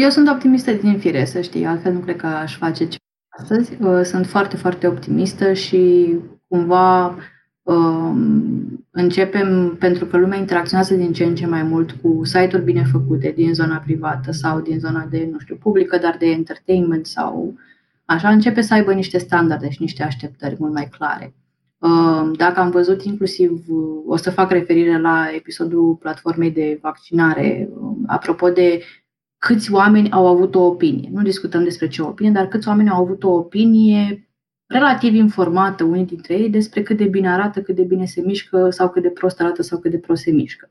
Eu 0.00 0.10
sunt 0.10 0.28
optimistă 0.28 0.72
din 0.72 0.98
fire, 0.98 1.24
să 1.24 1.40
știi, 1.40 1.64
altfel 1.64 1.92
nu 1.92 2.00
cred 2.00 2.16
că 2.16 2.26
aș 2.26 2.56
face 2.56 2.88
ce 2.88 2.96
astăzi. 3.28 3.82
Uh, 3.82 4.00
sunt 4.04 4.26
foarte, 4.26 4.56
foarte 4.56 4.86
optimistă 4.86 5.52
și 5.52 6.14
cumva 6.48 7.06
Um, 7.06 7.22
începem, 8.90 9.76
pentru 9.78 10.06
că 10.06 10.16
lumea 10.16 10.38
interacționează 10.38 10.94
din 10.94 11.12
ce 11.12 11.24
în 11.24 11.34
ce 11.34 11.46
mai 11.46 11.62
mult 11.62 11.90
cu 11.90 12.20
site-uri 12.24 12.64
bine 12.64 12.84
făcute 12.92 13.32
din 13.36 13.54
zona 13.54 13.76
privată 13.76 14.32
sau 14.32 14.60
din 14.60 14.78
zona 14.78 15.06
de, 15.10 15.28
nu 15.32 15.38
știu, 15.38 15.56
publică, 15.56 15.98
dar 15.98 16.16
de 16.18 16.26
entertainment 16.26 17.06
sau 17.06 17.54
așa, 18.04 18.28
începe 18.28 18.60
să 18.60 18.74
aibă 18.74 18.92
niște 18.92 19.18
standarde 19.18 19.70
și 19.70 19.80
niște 19.80 20.02
așteptări 20.02 20.56
mult 20.58 20.72
mai 20.72 20.88
clare. 20.88 21.34
Um, 21.78 22.32
dacă 22.32 22.60
am 22.60 22.70
văzut 22.70 23.02
inclusiv, 23.02 23.64
o 24.06 24.16
să 24.16 24.30
fac 24.30 24.50
referire 24.50 25.00
la 25.00 25.26
episodul 25.34 25.94
platformei 25.94 26.50
de 26.50 26.78
vaccinare, 26.82 27.68
um, 27.80 28.04
apropo 28.06 28.48
de 28.48 28.82
câți 29.38 29.72
oameni 29.72 30.10
au 30.10 30.26
avut 30.26 30.54
o 30.54 30.60
opinie. 30.60 31.08
Nu 31.12 31.22
discutăm 31.22 31.64
despre 31.64 31.88
ce 31.88 32.02
opinie, 32.02 32.30
dar 32.30 32.46
câți 32.46 32.68
oameni 32.68 32.88
au 32.90 33.02
avut 33.02 33.22
o 33.22 33.30
opinie 33.30 34.28
relativ 34.72 35.14
informată 35.14 35.84
unii 35.84 36.04
dintre 36.04 36.34
ei 36.34 36.50
despre 36.50 36.82
cât 36.82 36.96
de 36.96 37.04
bine 37.04 37.32
arată, 37.32 37.62
cât 37.62 37.74
de 37.74 37.82
bine 37.82 38.04
se 38.04 38.20
mișcă 38.20 38.70
sau 38.70 38.90
cât 38.90 39.02
de 39.02 39.08
prost 39.08 39.40
arată 39.40 39.62
sau 39.62 39.78
cât 39.78 39.90
de 39.90 39.98
prost 39.98 40.22
se 40.22 40.30
mișcă. 40.30 40.70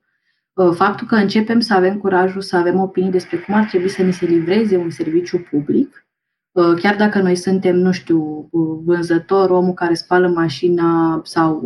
Uh, 0.53 0.73
faptul 0.73 1.07
că 1.07 1.15
începem 1.15 1.59
să 1.59 1.73
avem 1.73 1.97
curajul 1.97 2.41
să 2.41 2.55
avem 2.55 2.79
opinii 2.79 3.11
despre 3.11 3.37
cum 3.37 3.53
ar 3.53 3.65
trebui 3.65 3.89
să 3.89 4.01
ni 4.01 4.13
se 4.13 4.25
livreze 4.25 4.77
un 4.77 4.89
serviciu 4.89 5.37
public, 5.49 6.05
uh, 6.51 6.73
chiar 6.81 6.95
dacă 6.95 7.21
noi 7.21 7.35
suntem, 7.35 7.75
nu 7.75 7.91
știu, 7.91 8.47
uh, 8.51 8.79
vânzător, 8.83 9.49
omul 9.49 9.73
care 9.73 9.93
spală 9.93 10.27
mașina 10.27 11.21
sau, 11.23 11.61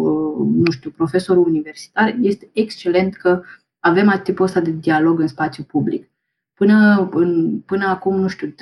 nu 0.56 0.72
știu, 0.72 0.90
profesorul 0.90 1.46
universitar, 1.48 2.16
este 2.22 2.50
excelent 2.54 3.16
că 3.16 3.42
avem 3.80 4.20
tipul 4.24 4.46
ăsta 4.46 4.60
de 4.60 4.72
dialog 4.72 5.20
în 5.20 5.28
spațiu 5.28 5.64
public. 5.64 6.10
Până, 6.54 7.10
în, 7.14 7.60
până 7.60 7.86
acum, 7.86 8.20
nu 8.20 8.28
știu, 8.28 8.48
3-4 8.48 8.54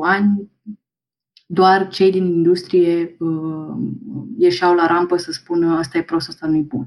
ani, 0.00 0.50
doar 1.54 1.88
cei 1.88 2.10
din 2.10 2.24
industrie 2.24 3.16
uh, 3.18 3.74
ieșeau 4.38 4.74
la 4.74 4.86
rampă 4.86 5.16
să 5.16 5.32
spună 5.32 5.76
asta 5.76 5.98
e 5.98 6.02
prost, 6.02 6.28
asta 6.28 6.46
nu 6.46 6.56
e 6.56 6.60
bun. 6.60 6.86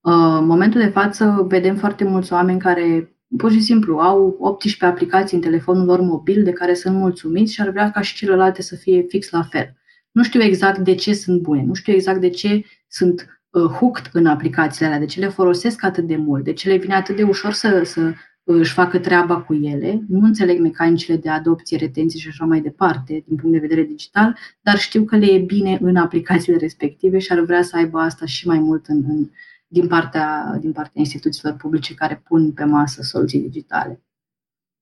Uh, 0.00 0.36
în 0.38 0.46
momentul 0.46 0.80
de 0.80 0.88
față 0.88 1.46
vedem 1.48 1.76
foarte 1.76 2.04
mulți 2.04 2.32
oameni 2.32 2.58
care 2.58 3.16
pur 3.36 3.50
și 3.50 3.60
simplu 3.60 3.98
au 3.98 4.36
18 4.40 4.84
aplicații 4.84 5.36
în 5.36 5.42
telefonul 5.42 5.84
lor 5.84 6.00
mobil 6.00 6.42
de 6.42 6.52
care 6.52 6.74
sunt 6.74 6.94
mulțumiți 6.94 7.52
și 7.52 7.60
ar 7.60 7.70
vrea 7.70 7.90
ca 7.90 8.00
și 8.00 8.14
celelalte 8.14 8.62
să 8.62 8.76
fie 8.76 9.02
fix 9.08 9.30
la 9.30 9.42
fel. 9.42 9.76
Nu 10.10 10.22
știu 10.22 10.42
exact 10.42 10.78
de 10.78 10.94
ce 10.94 11.14
sunt 11.14 11.40
bune, 11.40 11.64
nu 11.64 11.74
știu 11.74 11.92
exact 11.92 12.20
de 12.20 12.28
ce 12.28 12.64
sunt 12.88 13.40
uh, 13.50 13.62
hooked 13.62 14.10
în 14.12 14.26
aplicațiile 14.26 14.86
alea, 14.86 14.98
de 14.98 15.04
ce 15.04 15.20
le 15.20 15.28
folosesc 15.28 15.84
atât 15.84 16.06
de 16.06 16.16
mult, 16.16 16.44
de 16.44 16.52
ce 16.52 16.68
le 16.68 16.76
vine 16.76 16.94
atât 16.94 17.16
de 17.16 17.22
ușor 17.22 17.52
să, 17.52 17.82
să 17.84 18.12
își 18.50 18.72
facă 18.72 18.98
treaba 18.98 19.40
cu 19.40 19.54
ele. 19.54 20.04
Nu 20.08 20.26
înțeleg 20.26 20.60
mecanicile 20.60 21.16
de 21.16 21.28
adopție, 21.28 21.76
retenție 21.76 22.20
și 22.20 22.28
așa 22.28 22.44
mai 22.44 22.60
departe 22.60 23.24
din 23.26 23.36
punct 23.36 23.52
de 23.52 23.66
vedere 23.66 23.82
digital, 23.82 24.36
dar 24.60 24.78
știu 24.78 25.04
că 25.04 25.16
le 25.16 25.26
e 25.26 25.38
bine 25.38 25.78
în 25.80 25.96
aplicațiile 25.96 26.58
respective 26.58 27.18
și 27.18 27.32
ar 27.32 27.40
vrea 27.40 27.62
să 27.62 27.76
aibă 27.76 27.98
asta 27.98 28.26
și 28.26 28.46
mai 28.46 28.58
mult 28.58 28.86
în, 28.86 29.04
în, 29.08 29.30
din, 29.66 29.86
partea, 29.86 30.56
din 30.60 30.72
partea 30.72 30.92
instituțiilor 30.94 31.56
publice 31.56 31.94
care 31.94 32.22
pun 32.28 32.52
pe 32.52 32.64
masă 32.64 33.02
soluții 33.02 33.40
digitale. 33.40 34.02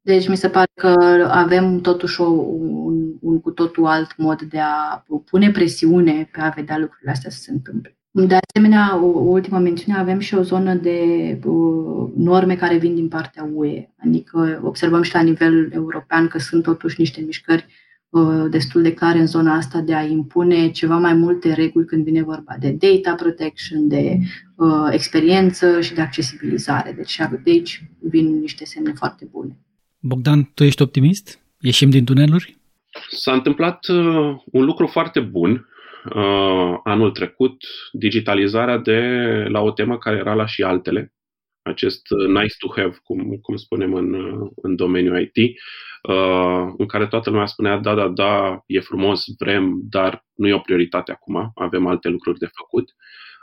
Deci 0.01 0.29
mi 0.29 0.37
se 0.37 0.49
pare 0.49 0.71
că 0.75 1.29
avem 1.31 1.81
totuși 1.81 2.21
o, 2.21 2.29
un, 2.31 3.17
un 3.21 3.41
cu 3.41 3.51
totul 3.51 3.87
alt 3.87 4.17
mod 4.17 4.43
de 4.43 4.61
a 4.61 5.05
pune 5.25 5.51
presiune 5.51 6.29
pe 6.33 6.41
a 6.41 6.49
vedea 6.49 6.79
lucrurile 6.79 7.11
astea 7.11 7.31
să 7.31 7.39
se 7.41 7.53
întâmple. 7.53 7.99
De 8.25 8.39
asemenea, 8.49 8.99
o, 9.03 9.07
o 9.07 9.31
ultimă 9.31 9.59
mențiune, 9.59 9.99
avem 9.99 10.19
și 10.19 10.35
o 10.35 10.43
zonă 10.43 10.75
de 10.75 10.99
uh, 11.45 12.11
norme 12.17 12.57
care 12.57 12.77
vin 12.77 12.95
din 12.95 13.09
partea 13.09 13.51
UE. 13.55 13.89
Adică 14.05 14.61
observăm 14.65 15.03
și 15.03 15.15
la 15.15 15.23
nivel 15.23 15.71
european 15.73 16.29
că 16.29 16.39
sunt 16.39 16.63
totuși 16.63 17.01
niște 17.01 17.21
mișcări 17.21 17.67
uh, 18.09 18.45
destul 18.51 18.83
de 18.83 18.93
clare 18.93 19.19
în 19.19 19.27
zona 19.27 19.55
asta 19.55 19.81
de 19.81 19.95
a 19.95 20.03
impune 20.03 20.71
ceva 20.71 20.97
mai 20.97 21.15
multe 21.15 21.53
reguli 21.53 21.87
când 21.87 22.05
vine 22.05 22.23
vorba 22.23 22.57
de 22.61 22.77
data 22.79 23.15
protection, 23.15 23.89
de 23.89 24.19
uh, 24.55 24.89
experiență 24.91 25.81
și 25.81 25.95
de 25.95 26.01
accesibilizare. 26.01 26.93
Deci 26.93 27.21
de 27.45 27.51
aici 27.51 27.91
vin 28.01 28.39
niște 28.41 28.65
semne 28.65 28.93
foarte 28.93 29.29
bune. 29.31 29.57
Bogdan, 29.99 30.51
tu 30.55 30.65
ești 30.65 30.83
optimist? 30.83 31.39
Ieșim 31.61 31.91
din 31.91 32.05
tuneluri? 32.05 32.57
S-a 33.11 33.33
întâmplat 33.33 33.87
uh, 33.89 34.37
un 34.53 34.65
lucru 34.65 34.87
foarte 34.87 35.21
bun 35.21 35.67
uh, 36.15 36.79
anul 36.85 37.11
trecut, 37.11 37.57
digitalizarea 37.93 38.79
de 38.79 39.01
la 39.49 39.61
o 39.61 39.71
temă 39.71 39.99
care 39.99 40.17
era 40.17 40.35
la 40.35 40.47
și 40.47 40.63
altele, 40.63 41.15
acest 41.63 42.11
uh, 42.11 42.27
nice 42.27 42.55
to 42.59 42.73
have, 42.77 42.97
cum, 43.03 43.39
cum 43.43 43.57
spunem 43.57 43.95
în, 43.95 44.15
uh, 44.15 44.51
în 44.63 44.77
domeniul 44.77 45.21
IT, 45.21 45.59
uh, 46.03 46.75
în 46.77 46.87
care 46.87 47.07
toată 47.07 47.31
lumea 47.31 47.47
spunea, 47.47 47.79
da, 47.79 47.95
da, 47.95 48.09
da, 48.09 48.63
e 48.67 48.81
frumos, 48.81 49.25
vrem, 49.39 49.81
dar 49.91 50.27
nu 50.35 50.49
e 50.49 50.55
o 50.55 50.59
prioritate 50.59 51.13
acum, 51.13 51.51
avem 51.55 51.87
alte 51.87 52.09
lucruri 52.09 52.39
de 52.39 52.49
făcut. 52.55 52.95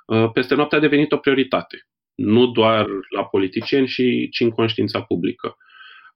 Uh, 0.06 0.32
peste 0.32 0.56
noapte 0.56 0.76
a 0.76 0.80
devenit 0.80 1.12
o 1.12 1.18
prioritate, 1.18 1.88
nu 2.16 2.48
doar 2.48 2.88
la 3.10 3.26
politicieni, 3.26 3.88
și, 3.88 4.30
ci 4.32 4.40
în 4.40 4.50
conștiința 4.50 5.02
publică. 5.02 5.56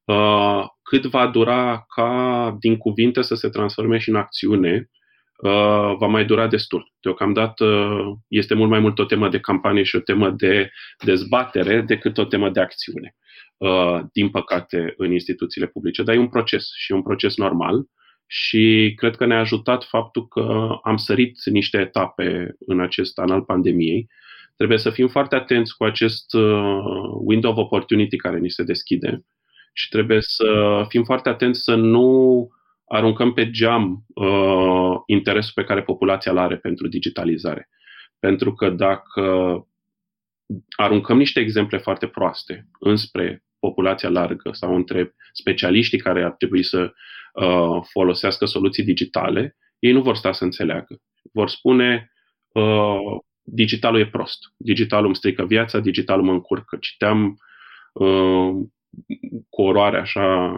Uh, 0.03 0.65
cât 0.83 1.05
va 1.05 1.27
dura 1.27 1.85
ca 1.95 2.55
din 2.59 2.77
cuvinte 2.77 3.21
să 3.21 3.35
se 3.35 3.49
transforme 3.49 3.97
și 3.97 4.09
în 4.09 4.15
acțiune, 4.15 4.89
uh, 4.91 4.96
va 5.97 6.07
mai 6.07 6.25
dura 6.25 6.47
destul. 6.47 6.93
Deocamdată 6.99 7.97
este 8.27 8.53
mult 8.53 8.69
mai 8.69 8.79
mult 8.79 8.99
o 8.99 9.05
temă 9.05 9.29
de 9.29 9.39
campanie 9.39 9.83
și 9.83 9.95
o 9.95 9.99
temă 9.99 10.29
de 10.29 10.71
dezbatere 11.03 11.81
decât 11.81 12.17
o 12.17 12.25
temă 12.25 12.49
de 12.49 12.59
acțiune, 12.59 13.15
uh, 13.57 13.99
din 14.13 14.29
păcate, 14.29 14.93
în 14.97 15.11
instituțiile 15.11 15.67
publice. 15.67 16.03
Dar 16.03 16.15
e 16.15 16.19
un 16.19 16.29
proces 16.29 16.69
și 16.75 16.91
e 16.91 16.95
un 16.95 17.01
proces 17.01 17.37
normal 17.37 17.85
și 18.27 18.93
cred 18.95 19.15
că 19.15 19.25
ne-a 19.25 19.39
ajutat 19.39 19.83
faptul 19.83 20.27
că 20.27 20.77
am 20.83 20.97
sărit 20.97 21.45
niște 21.45 21.77
etape 21.77 22.55
în 22.59 22.79
acest 22.79 23.19
an 23.19 23.31
al 23.31 23.41
pandemiei. 23.41 24.07
Trebuie 24.55 24.77
să 24.77 24.89
fim 24.89 25.07
foarte 25.07 25.35
atenți 25.35 25.77
cu 25.77 25.83
acest 25.83 26.33
window 27.23 27.51
of 27.51 27.57
opportunity 27.57 28.15
care 28.15 28.37
ni 28.39 28.49
se 28.49 28.63
deschide 28.63 29.25
și 29.73 29.89
trebuie 29.89 30.21
să 30.21 30.83
fim 30.87 31.03
foarte 31.03 31.29
atenți 31.29 31.63
să 31.63 31.75
nu 31.75 32.47
aruncăm 32.87 33.33
pe 33.33 33.49
geam 33.49 34.05
uh, 34.07 34.95
interesul 35.05 35.51
pe 35.55 35.63
care 35.63 35.81
populația 35.81 36.31
îl 36.31 36.37
are 36.37 36.57
pentru 36.57 36.87
digitalizare. 36.87 37.69
Pentru 38.19 38.53
că 38.53 38.69
dacă 38.69 39.67
aruncăm 40.75 41.17
niște 41.17 41.39
exemple 41.39 41.77
foarte 41.77 42.07
proaste 42.07 42.67
înspre 42.79 43.43
populația 43.59 44.09
largă 44.09 44.51
sau 44.53 44.75
între 44.75 45.15
specialiștii 45.33 45.97
care 45.97 46.23
ar 46.23 46.31
trebui 46.31 46.63
să 46.63 46.93
uh, 47.33 47.81
folosească 47.91 48.45
soluții 48.45 48.83
digitale, 48.83 49.57
ei 49.79 49.91
nu 49.91 50.01
vor 50.01 50.15
sta 50.15 50.31
să 50.31 50.43
înțeleagă. 50.43 51.01
Vor 51.33 51.49
spune 51.49 52.11
uh, 52.53 53.19
digitalul 53.41 53.99
e 53.99 54.07
prost, 54.07 54.39
digitalul 54.57 55.05
îmi 55.05 55.15
strică 55.15 55.45
viața, 55.45 55.79
digitalul 55.79 56.25
mă 56.25 56.31
încurcă. 56.31 56.77
Citeam 56.79 57.37
uh, 57.93 58.49
cu 59.49 59.61
oroare 59.61 59.99
așa, 59.99 60.51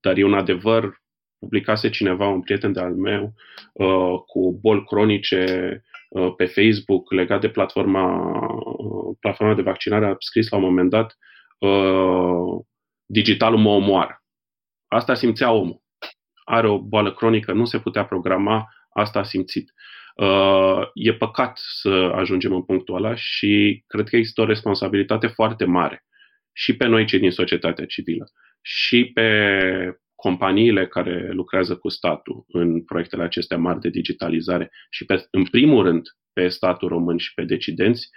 dar 0.00 0.16
e 0.16 0.24
un 0.24 0.34
adevăr, 0.34 1.02
publicase 1.46 1.90
cineva, 1.90 2.26
un 2.28 2.40
prieten 2.40 2.72
de 2.72 2.80
al 2.80 2.94
meu, 2.94 3.34
uh, 3.72 4.18
cu 4.26 4.58
boli 4.60 4.84
cronice 4.84 5.82
uh, 6.08 6.34
pe 6.36 6.44
Facebook 6.44 7.12
legat 7.12 7.40
de 7.40 7.48
platforma, 7.48 8.04
uh, 8.78 9.16
platforma 9.20 9.54
de 9.54 9.62
vaccinare, 9.62 10.06
a 10.06 10.14
scris 10.18 10.48
la 10.48 10.56
un 10.56 10.62
moment 10.62 10.90
dat, 10.90 11.16
uh, 11.58 12.64
digitalul 13.06 13.58
mă 13.58 13.70
omoară. 13.70 14.22
Asta 14.86 15.14
simțea 15.14 15.50
omul. 15.50 15.82
Are 16.44 16.68
o 16.68 16.78
boală 16.78 17.14
cronică, 17.14 17.52
nu 17.52 17.64
se 17.64 17.78
putea 17.78 18.04
programa, 18.04 18.68
asta 18.90 19.18
a 19.18 19.22
simțit. 19.22 19.72
Uh, 20.16 20.80
e 20.94 21.14
păcat 21.14 21.58
să 21.58 22.12
ajungem 22.14 22.54
în 22.54 22.62
punctul 22.62 22.94
ăla 22.94 23.14
și 23.14 23.84
cred 23.86 24.08
că 24.08 24.16
există 24.16 24.40
o 24.40 24.44
responsabilitate 24.44 25.26
foarte 25.26 25.64
mare 25.64 26.04
și 26.52 26.76
pe 26.76 26.86
noi 26.86 27.06
cei 27.06 27.18
din 27.18 27.30
societatea 27.30 27.86
civilă 27.86 28.30
și 28.62 29.10
pe 29.14 29.28
companiile 30.26 30.86
care 30.86 31.30
lucrează 31.32 31.76
cu 31.76 31.88
statul 31.88 32.44
în 32.48 32.84
proiectele 32.84 33.22
acestea 33.22 33.58
mari 33.58 33.80
de 33.80 33.88
digitalizare 33.88 34.70
și 34.90 35.04
pe, 35.04 35.26
în 35.30 35.44
primul 35.44 35.82
rând 35.82 36.02
pe 36.32 36.48
statul 36.48 36.88
român 36.88 37.16
și 37.16 37.34
pe 37.34 37.44
decidenți 37.44 38.08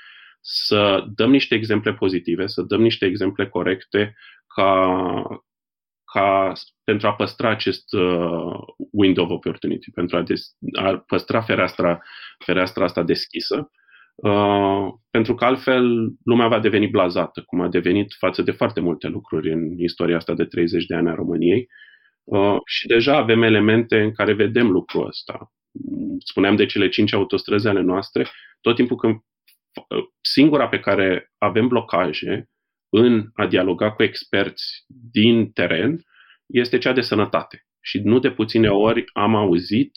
să 0.42 1.04
dăm 1.16 1.32
niște 1.32 1.56
exemple 1.56 1.94
pozitive, 1.94 2.48
să 2.48 2.62
dăm 2.62 2.82
niște 2.82 3.06
exemple 3.06 3.48
corecte 3.48 4.16
ca, 4.56 4.94
ca 6.14 6.52
pentru 6.84 7.08
a 7.08 7.16
păstra 7.16 7.50
acest 7.50 7.94
uh, 7.94 8.58
window 8.92 9.26
of 9.26 9.32
opportunity, 9.32 9.92
pentru 9.92 10.18
a, 10.18 10.22
des, 10.22 10.58
a 10.80 11.04
păstra 11.08 11.42
fereastra, 11.42 12.00
fereastra 12.46 12.84
asta 12.84 13.04
deschisă 13.04 13.70
Uh, 14.24 14.88
pentru 15.12 15.36
că 15.36 15.46
altfel 15.46 16.12
lumea 16.24 16.48
va 16.48 16.60
deveni 16.60 16.88
blazată, 16.88 17.42
cum 17.46 17.62
a 17.62 17.68
devenit 17.68 18.16
față 18.18 18.42
de 18.42 18.52
foarte 18.52 18.80
multe 18.80 19.08
lucruri 19.08 19.52
în 19.52 19.78
istoria 19.78 20.16
asta 20.16 20.34
de 20.34 20.46
30 20.46 20.86
de 20.86 20.96
ani 20.96 21.10
a 21.10 21.14
României. 21.14 21.68
Uh, 22.30 22.58
și 22.66 22.88
deja 22.88 23.18
avem 23.18 23.42
elemente 23.42 24.02
în 24.02 24.14
care 24.14 24.34
vedem 24.34 24.70
lucrul 24.72 25.08
ăsta. 25.08 25.54
Spuneam 26.20 26.56
de 26.56 26.66
cele 26.66 26.90
cinci 26.90 27.14
autostrăzi 27.14 27.68
ale 27.68 27.82
noastre, 27.82 28.28
tot 28.62 28.76
timpul 28.76 28.98
când 28.98 29.14
uh, 29.16 30.04
singura 30.22 30.68
pe 30.68 30.80
care 30.80 31.32
avem 31.38 31.68
blocaje 31.68 32.50
în 32.90 33.30
a 33.34 33.48
dialoga 33.48 33.92
cu 33.92 34.04
experți 34.04 34.86
din 35.12 35.52
teren 35.52 36.04
este 36.46 36.78
cea 36.78 36.94
de 36.94 37.02
sănătate. 37.02 37.68
Și 37.82 38.00
nu 38.00 38.20
de 38.20 38.32
puține 38.32 38.70
ori 38.70 39.04
am 39.14 39.36
auzit 39.36 39.92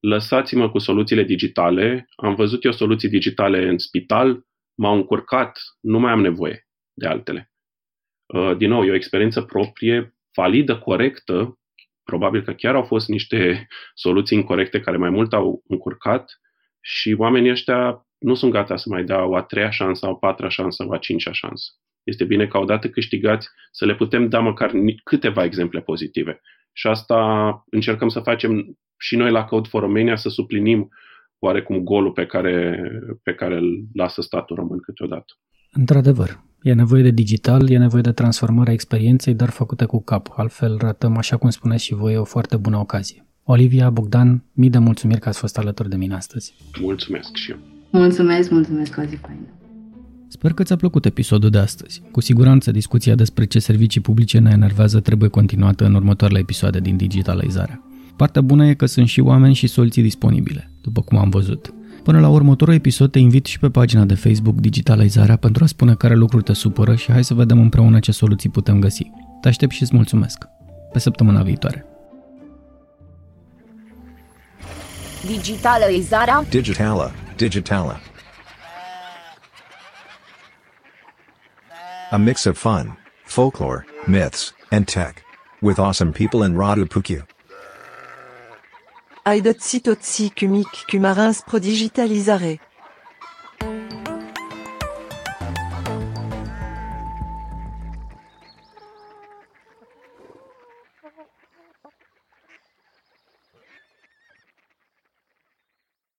lăsați-mă 0.00 0.70
cu 0.70 0.78
soluțiile 0.78 1.22
digitale, 1.22 2.08
am 2.16 2.34
văzut 2.34 2.64
eu 2.64 2.72
soluții 2.72 3.08
digitale 3.08 3.68
în 3.68 3.78
spital, 3.78 4.46
m-au 4.74 4.94
încurcat, 4.94 5.58
nu 5.80 5.98
mai 5.98 6.12
am 6.12 6.20
nevoie 6.20 6.68
de 6.92 7.06
altele. 7.06 7.50
Uh, 8.26 8.56
din 8.56 8.68
nou, 8.68 8.84
e 8.84 8.90
o 8.90 8.94
experiență 8.94 9.42
proprie, 9.42 10.16
validă, 10.34 10.78
corectă, 10.78 11.58
probabil 12.06 12.42
că 12.42 12.52
chiar 12.52 12.74
au 12.74 12.82
fost 12.82 13.08
niște 13.08 13.66
soluții 13.94 14.38
incorrecte 14.38 14.80
care 14.80 14.96
mai 14.96 15.10
mult 15.10 15.32
au 15.32 15.62
încurcat 15.66 16.40
și 16.80 17.14
oamenii 17.18 17.50
ăștia 17.50 18.06
nu 18.18 18.34
sunt 18.34 18.52
gata 18.52 18.76
să 18.76 18.88
mai 18.88 19.04
dea 19.04 19.24
o 19.24 19.36
a 19.36 19.42
treia 19.42 19.70
șansă, 19.70 20.06
o 20.06 20.10
a 20.10 20.16
patra 20.16 20.48
șansă, 20.48 20.84
o 20.86 20.92
a 20.92 20.98
cincea 20.98 21.32
șansă. 21.32 21.70
Este 22.02 22.24
bine 22.24 22.46
ca 22.46 22.58
odată 22.58 22.88
câștigați 22.88 23.48
să 23.70 23.84
le 23.84 23.94
putem 23.94 24.28
da 24.28 24.40
măcar 24.40 24.72
câteva 25.04 25.44
exemple 25.44 25.80
pozitive. 25.80 26.40
Și 26.72 26.86
asta 26.86 27.18
încercăm 27.70 28.08
să 28.08 28.20
facem 28.20 28.78
și 28.98 29.16
noi 29.16 29.30
la 29.30 29.44
Code 29.44 29.68
for 29.68 29.80
Romania 29.80 30.16
să 30.16 30.28
suplinim 30.28 30.88
oarecum 31.38 31.82
golul 31.82 32.12
pe 32.12 32.26
care, 32.26 32.80
pe 33.22 33.34
care 33.34 33.54
îl 33.54 33.84
lasă 33.92 34.22
statul 34.22 34.56
român 34.56 34.80
câteodată. 34.80 35.32
Într-adevăr, 35.72 36.44
e 36.62 36.72
nevoie 36.72 37.02
de 37.02 37.10
digital, 37.10 37.70
e 37.70 37.78
nevoie 37.78 38.02
de 38.02 38.12
transformarea 38.12 38.72
experienței, 38.72 39.34
dar 39.34 39.50
făcută 39.50 39.86
cu 39.86 40.02
cap. 40.02 40.32
Altfel 40.36 40.76
ratăm, 40.80 41.16
așa 41.16 41.36
cum 41.36 41.50
spuneți 41.50 41.84
și 41.84 41.94
voi, 41.94 42.16
o 42.16 42.24
foarte 42.24 42.56
bună 42.56 42.76
ocazie. 42.76 43.26
Olivia, 43.42 43.90
Bogdan, 43.90 44.44
mii 44.52 44.70
de 44.70 44.78
mulțumiri 44.78 45.20
că 45.20 45.28
ați 45.28 45.38
fost 45.38 45.58
alături 45.58 45.88
de 45.88 45.96
mine 45.96 46.14
astăzi. 46.14 46.54
Mulțumesc 46.80 47.34
și 47.34 47.50
eu. 47.50 47.56
Mulțumesc, 47.90 48.50
mulțumesc, 48.50 48.98
o 48.98 49.02
zi 49.02 49.16
faină. 49.16 49.46
Sper 50.28 50.52
că 50.52 50.62
ți-a 50.62 50.76
plăcut 50.76 51.04
episodul 51.04 51.50
de 51.50 51.58
astăzi. 51.58 52.02
Cu 52.10 52.20
siguranță 52.20 52.70
discuția 52.70 53.14
despre 53.14 53.44
ce 53.44 53.58
servicii 53.58 54.00
publice 54.00 54.38
ne 54.38 54.50
enervează 54.50 55.00
trebuie 55.00 55.28
continuată 55.28 55.84
în 55.84 55.94
următoarele 55.94 56.38
episoade 56.38 56.80
din 56.80 56.96
digitalizarea. 56.96 57.82
Partea 58.16 58.42
bună 58.42 58.66
e 58.66 58.74
că 58.74 58.86
sunt 58.86 59.08
și 59.08 59.20
oameni 59.20 59.54
și 59.54 59.66
soluții 59.66 60.02
disponibile, 60.02 60.70
după 60.80 61.00
cum 61.00 61.18
am 61.18 61.30
văzut. 61.30 61.74
Până 62.06 62.20
la 62.20 62.28
următorul 62.28 62.74
episod 62.74 63.10
te 63.10 63.18
invit 63.18 63.46
și 63.46 63.58
pe 63.58 63.70
pagina 63.70 64.04
de 64.04 64.14
Facebook 64.14 64.60
Digitalizarea 64.60 65.36
pentru 65.36 65.64
a 65.64 65.66
spune 65.66 65.94
care 65.94 66.14
lucruri 66.14 66.42
te 66.42 66.52
supără 66.52 66.94
și 66.94 67.12
hai 67.12 67.24
să 67.24 67.34
vedem 67.34 67.60
împreună 67.60 67.98
ce 67.98 68.12
soluții 68.12 68.50
putem 68.50 68.80
găsi. 68.80 69.10
Te 69.40 69.48
aștept 69.48 69.72
și 69.72 69.82
îți 69.82 69.94
mulțumesc. 69.94 70.44
Pe 70.92 70.98
săptămâna 70.98 71.42
viitoare. 71.42 71.86
Digitalizarea 75.26 76.44
Digitala 76.50 77.10
Digitala 77.36 78.00
A 82.10 82.16
mix 82.16 82.44
of 82.44 82.58
fun, 82.58 82.98
folklore, 83.24 83.84
myths, 84.04 84.54
and 84.70 84.84
tech. 84.84 85.14
With 85.60 85.80
awesome 85.80 86.10
people 86.10 86.48
in 86.48 86.56
Radu 86.56 86.86
Pukyu. 86.86 87.26
Aidotsi 89.30 89.80
totsi 89.82 90.30
kumik 90.38 90.72
kumarins 90.90 91.38
prodigitalisare. 91.48 92.52